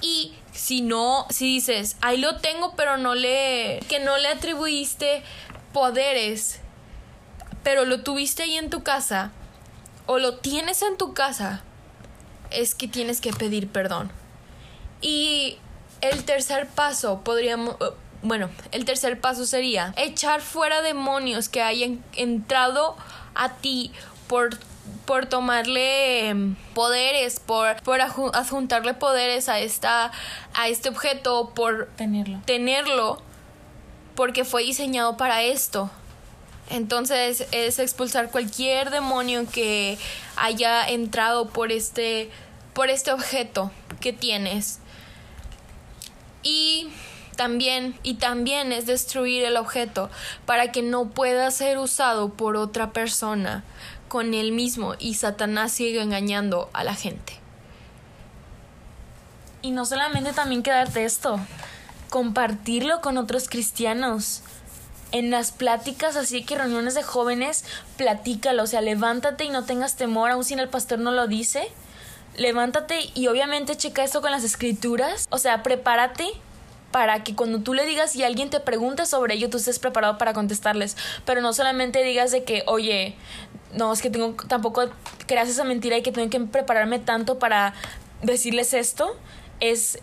Y 0.00 0.32
si 0.52 0.80
no, 0.80 1.28
si 1.30 1.46
dices, 1.46 1.96
ahí 2.00 2.16
lo 2.16 2.38
tengo, 2.40 2.74
pero 2.74 2.96
no 2.96 3.14
le, 3.14 3.78
que 3.88 4.00
no 4.00 4.18
le 4.18 4.26
atribuiste 4.26 5.22
poderes, 5.72 6.58
pero 7.62 7.84
lo 7.84 8.02
tuviste 8.02 8.42
ahí 8.44 8.56
en 8.56 8.70
tu 8.70 8.82
casa, 8.82 9.30
o 10.06 10.18
lo 10.18 10.38
tienes 10.38 10.82
en 10.82 10.96
tu 10.96 11.14
casa, 11.14 11.62
es 12.50 12.74
que 12.74 12.88
tienes 12.88 13.20
que 13.20 13.32
pedir 13.32 13.68
perdón. 13.68 14.10
Y 15.00 15.58
el 16.00 16.24
tercer 16.24 16.68
paso, 16.68 17.20
podríamos, 17.24 17.76
eh, 17.80 17.92
bueno, 18.22 18.50
el 18.70 18.84
tercer 18.84 19.20
paso 19.20 19.46
sería 19.46 19.94
echar 19.96 20.40
fuera 20.40 20.82
demonios 20.82 21.48
que 21.48 21.62
hayan 21.62 22.02
entrado 22.14 22.96
a 23.34 23.54
ti 23.54 23.92
por 24.28 24.58
por 25.04 25.26
tomarle 25.26 26.28
em, 26.28 26.54
poderes, 26.74 27.40
por, 27.40 27.80
por 27.82 28.00
adjuntarle 28.00 28.94
poderes 28.94 29.48
a, 29.48 29.58
esta, 29.58 30.12
a 30.54 30.68
este 30.68 30.88
objeto, 30.88 31.52
por 31.54 31.88
tenerlo. 31.96 32.40
tenerlo, 32.44 33.22
porque 34.14 34.44
fue 34.44 34.62
diseñado 34.62 35.16
para 35.16 35.42
esto. 35.42 35.90
Entonces 36.70 37.46
es 37.52 37.78
expulsar 37.78 38.30
cualquier 38.30 38.90
demonio 38.90 39.46
que 39.50 39.98
haya 40.36 40.88
entrado 40.88 41.48
por 41.48 41.72
este, 41.72 42.30
por 42.72 42.88
este 42.88 43.12
objeto 43.12 43.70
que 44.00 44.12
tienes. 44.12 44.78
Y 46.42 46.88
también, 47.36 47.98
y 48.02 48.14
también 48.14 48.72
es 48.72 48.86
destruir 48.86 49.44
el 49.44 49.56
objeto 49.56 50.10
para 50.46 50.72
que 50.72 50.82
no 50.82 51.08
pueda 51.08 51.50
ser 51.50 51.78
usado 51.78 52.30
por 52.34 52.56
otra 52.56 52.92
persona 52.92 53.64
con 54.08 54.34
él 54.34 54.52
mismo 54.52 54.94
y 54.98 55.14
Satanás 55.14 55.72
sigue 55.72 56.02
engañando 56.02 56.68
a 56.72 56.84
la 56.84 56.94
gente. 56.94 57.32
Y 59.62 59.70
no 59.70 59.86
solamente 59.86 60.32
también 60.32 60.62
quedarte 60.62 61.04
esto, 61.04 61.38
compartirlo 62.10 63.00
con 63.00 63.16
otros 63.16 63.48
cristianos. 63.48 64.42
En 65.12 65.30
las 65.30 65.52
pláticas, 65.52 66.16
así 66.16 66.44
que 66.44 66.56
reuniones 66.56 66.94
de 66.94 67.02
jóvenes, 67.02 67.64
platícalo, 67.96 68.62
o 68.62 68.66
sea, 68.66 68.80
levántate 68.80 69.44
y 69.44 69.50
no 69.50 69.64
tengas 69.64 69.96
temor, 69.96 70.30
aun 70.30 70.42
si 70.42 70.54
el 70.54 70.68
pastor 70.68 70.98
no 70.98 71.12
lo 71.12 71.26
dice. 71.26 71.68
Levántate 72.36 72.98
y 73.14 73.26
obviamente 73.26 73.76
checa 73.76 74.04
esto 74.04 74.22
con 74.22 74.30
las 74.30 74.42
escrituras, 74.42 75.26
o 75.30 75.36
sea, 75.36 75.62
prepárate 75.62 76.26
para 76.92 77.24
que 77.24 77.34
cuando 77.34 77.60
tú 77.60 77.74
le 77.74 77.84
digas 77.84 78.14
y 78.14 78.22
alguien 78.22 78.50
te 78.50 78.60
pregunta 78.60 79.06
sobre 79.06 79.34
ello, 79.34 79.50
tú 79.50 79.56
estés 79.56 79.78
preparado 79.78 80.18
para 80.18 80.32
contestarles. 80.34 80.96
Pero 81.24 81.40
no 81.40 81.52
solamente 81.52 82.04
digas 82.04 82.30
de 82.30 82.44
que, 82.44 82.62
oye, 82.66 83.16
no, 83.74 83.92
es 83.92 84.02
que 84.02 84.10
tengo, 84.10 84.34
tampoco 84.46 84.84
creas 85.26 85.48
esa 85.48 85.64
mentira 85.64 85.96
y 85.96 86.02
que 86.02 86.12
tengo 86.12 86.30
que 86.30 86.40
prepararme 86.40 86.98
tanto 86.98 87.38
para 87.38 87.74
decirles 88.22 88.74
esto. 88.74 89.16
Es, 89.60 89.98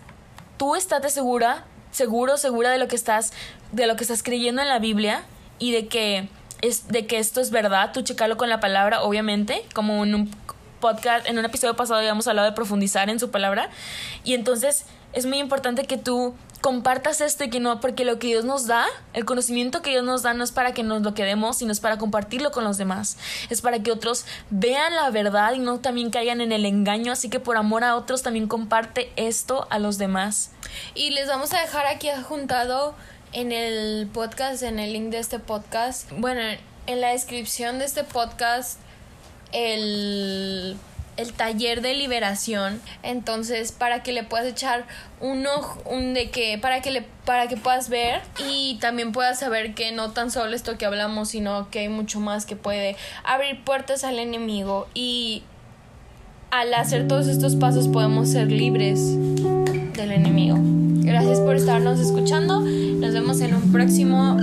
tú 0.57 0.75
estate 0.75 1.09
segura, 1.09 1.65
seguro, 1.91 2.37
segura 2.37 2.69
de 2.71 2.77
lo 2.77 2.87
que 2.87 2.95
estás, 2.95 3.33
de 3.71 3.87
lo 3.87 3.95
que 3.95 4.03
estás 4.03 4.23
creyendo 4.23 4.61
en 4.61 4.67
la 4.67 4.79
Biblia 4.79 5.23
y 5.57 5.71
de 5.71 5.87
que, 5.87 6.29
es, 6.61 6.87
de 6.87 7.05
que 7.05 7.19
esto 7.19 7.41
es 7.41 7.51
verdad. 7.51 7.91
Tú 7.93 8.01
checarlo 8.01 8.37
con 8.37 8.49
la 8.49 8.59
palabra, 8.59 9.01
obviamente, 9.03 9.63
como 9.73 10.03
en 10.03 10.15
un 10.15 10.31
podcast, 10.79 11.27
en 11.27 11.37
un 11.37 11.45
episodio 11.45 11.75
pasado 11.75 11.99
habíamos 11.99 12.27
hablado 12.27 12.49
de 12.49 12.55
profundizar 12.55 13.09
en 13.09 13.19
su 13.19 13.31
palabra. 13.31 13.69
Y 14.23 14.33
entonces 14.33 14.85
es 15.13 15.25
muy 15.25 15.39
importante 15.39 15.85
que 15.85 15.97
tú 15.97 16.35
compartas 16.61 17.21
esto 17.21 17.49
que 17.49 17.59
no, 17.59 17.79
porque 17.79 18.05
lo 18.05 18.19
que 18.19 18.27
Dios 18.27 18.45
nos 18.45 18.67
da, 18.67 18.85
el 19.13 19.25
conocimiento 19.25 19.81
que 19.81 19.91
Dios 19.91 20.03
nos 20.03 20.23
da 20.23 20.33
no 20.33 20.43
es 20.43 20.51
para 20.51 20.73
que 20.73 20.83
nos 20.83 21.01
lo 21.01 21.13
quedemos, 21.13 21.57
sino 21.57 21.71
es 21.71 21.79
para 21.79 21.97
compartirlo 21.97 22.51
con 22.51 22.63
los 22.63 22.77
demás. 22.77 23.17
Es 23.49 23.61
para 23.61 23.79
que 23.79 23.91
otros 23.91 24.25
vean 24.49 24.95
la 24.95 25.09
verdad 25.09 25.53
y 25.53 25.59
no 25.59 25.79
también 25.79 26.09
caigan 26.09 26.41
en 26.41 26.51
el 26.51 26.65
engaño. 26.65 27.11
Así 27.11 27.29
que 27.29 27.39
por 27.39 27.57
amor 27.57 27.83
a 27.83 27.95
otros 27.95 28.23
también 28.23 28.47
comparte 28.47 29.11
esto 29.15 29.67
a 29.69 29.79
los 29.79 29.97
demás. 29.97 30.51
Y 30.95 31.11
les 31.11 31.27
vamos 31.27 31.53
a 31.53 31.61
dejar 31.61 31.85
aquí 31.87 32.09
adjuntado 32.09 32.93
en 33.31 33.51
el 33.51 34.07
podcast, 34.07 34.63
en 34.63 34.79
el 34.79 34.93
link 34.93 35.11
de 35.11 35.19
este 35.19 35.39
podcast, 35.39 36.11
bueno, 36.17 36.41
en 36.87 37.01
la 37.01 37.09
descripción 37.09 37.79
de 37.79 37.85
este 37.85 38.03
podcast, 38.03 38.79
el 39.51 40.77
el 41.19 41.33
taller 41.33 41.81
de 41.81 41.93
liberación. 41.93 42.81
Entonces, 43.03 43.71
para 43.71 44.01
que 44.03 44.13
le 44.13 44.23
puedas 44.23 44.47
echar 44.47 44.85
un 45.19 45.45
ojo, 45.45 45.81
un 45.85 46.13
de 46.13 46.29
que, 46.29 46.57
para 46.57 46.81
que 46.81 46.91
le, 46.91 47.05
para 47.25 47.47
que 47.47 47.57
puedas 47.57 47.89
ver 47.89 48.21
y 48.49 48.77
también 48.79 49.11
puedas 49.11 49.39
saber 49.39 49.75
que 49.75 49.91
no 49.91 50.11
tan 50.11 50.31
solo 50.31 50.55
esto 50.55 50.77
que 50.77 50.85
hablamos, 50.85 51.29
sino 51.29 51.69
que 51.69 51.79
hay 51.79 51.89
mucho 51.89 52.19
más 52.19 52.45
que 52.45 52.55
puede 52.55 52.95
abrir 53.23 53.63
puertas 53.63 54.03
al 54.03 54.17
enemigo 54.17 54.87
y 54.93 55.43
al 56.51 56.73
hacer 56.73 57.07
todos 57.07 57.27
estos 57.27 57.55
pasos 57.57 57.87
podemos 57.89 58.29
ser 58.29 58.49
libres 58.51 58.99
del 59.93 60.11
enemigo. 60.11 60.57
Gracias 61.03 61.39
por 61.39 61.55
estarnos 61.55 61.99
escuchando. 61.99 62.61
Nos 62.61 63.13
vemos 63.13 63.41
en 63.41 63.55
un 63.55 63.71
próximo 63.71 64.37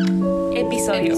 episodio. 0.54 1.16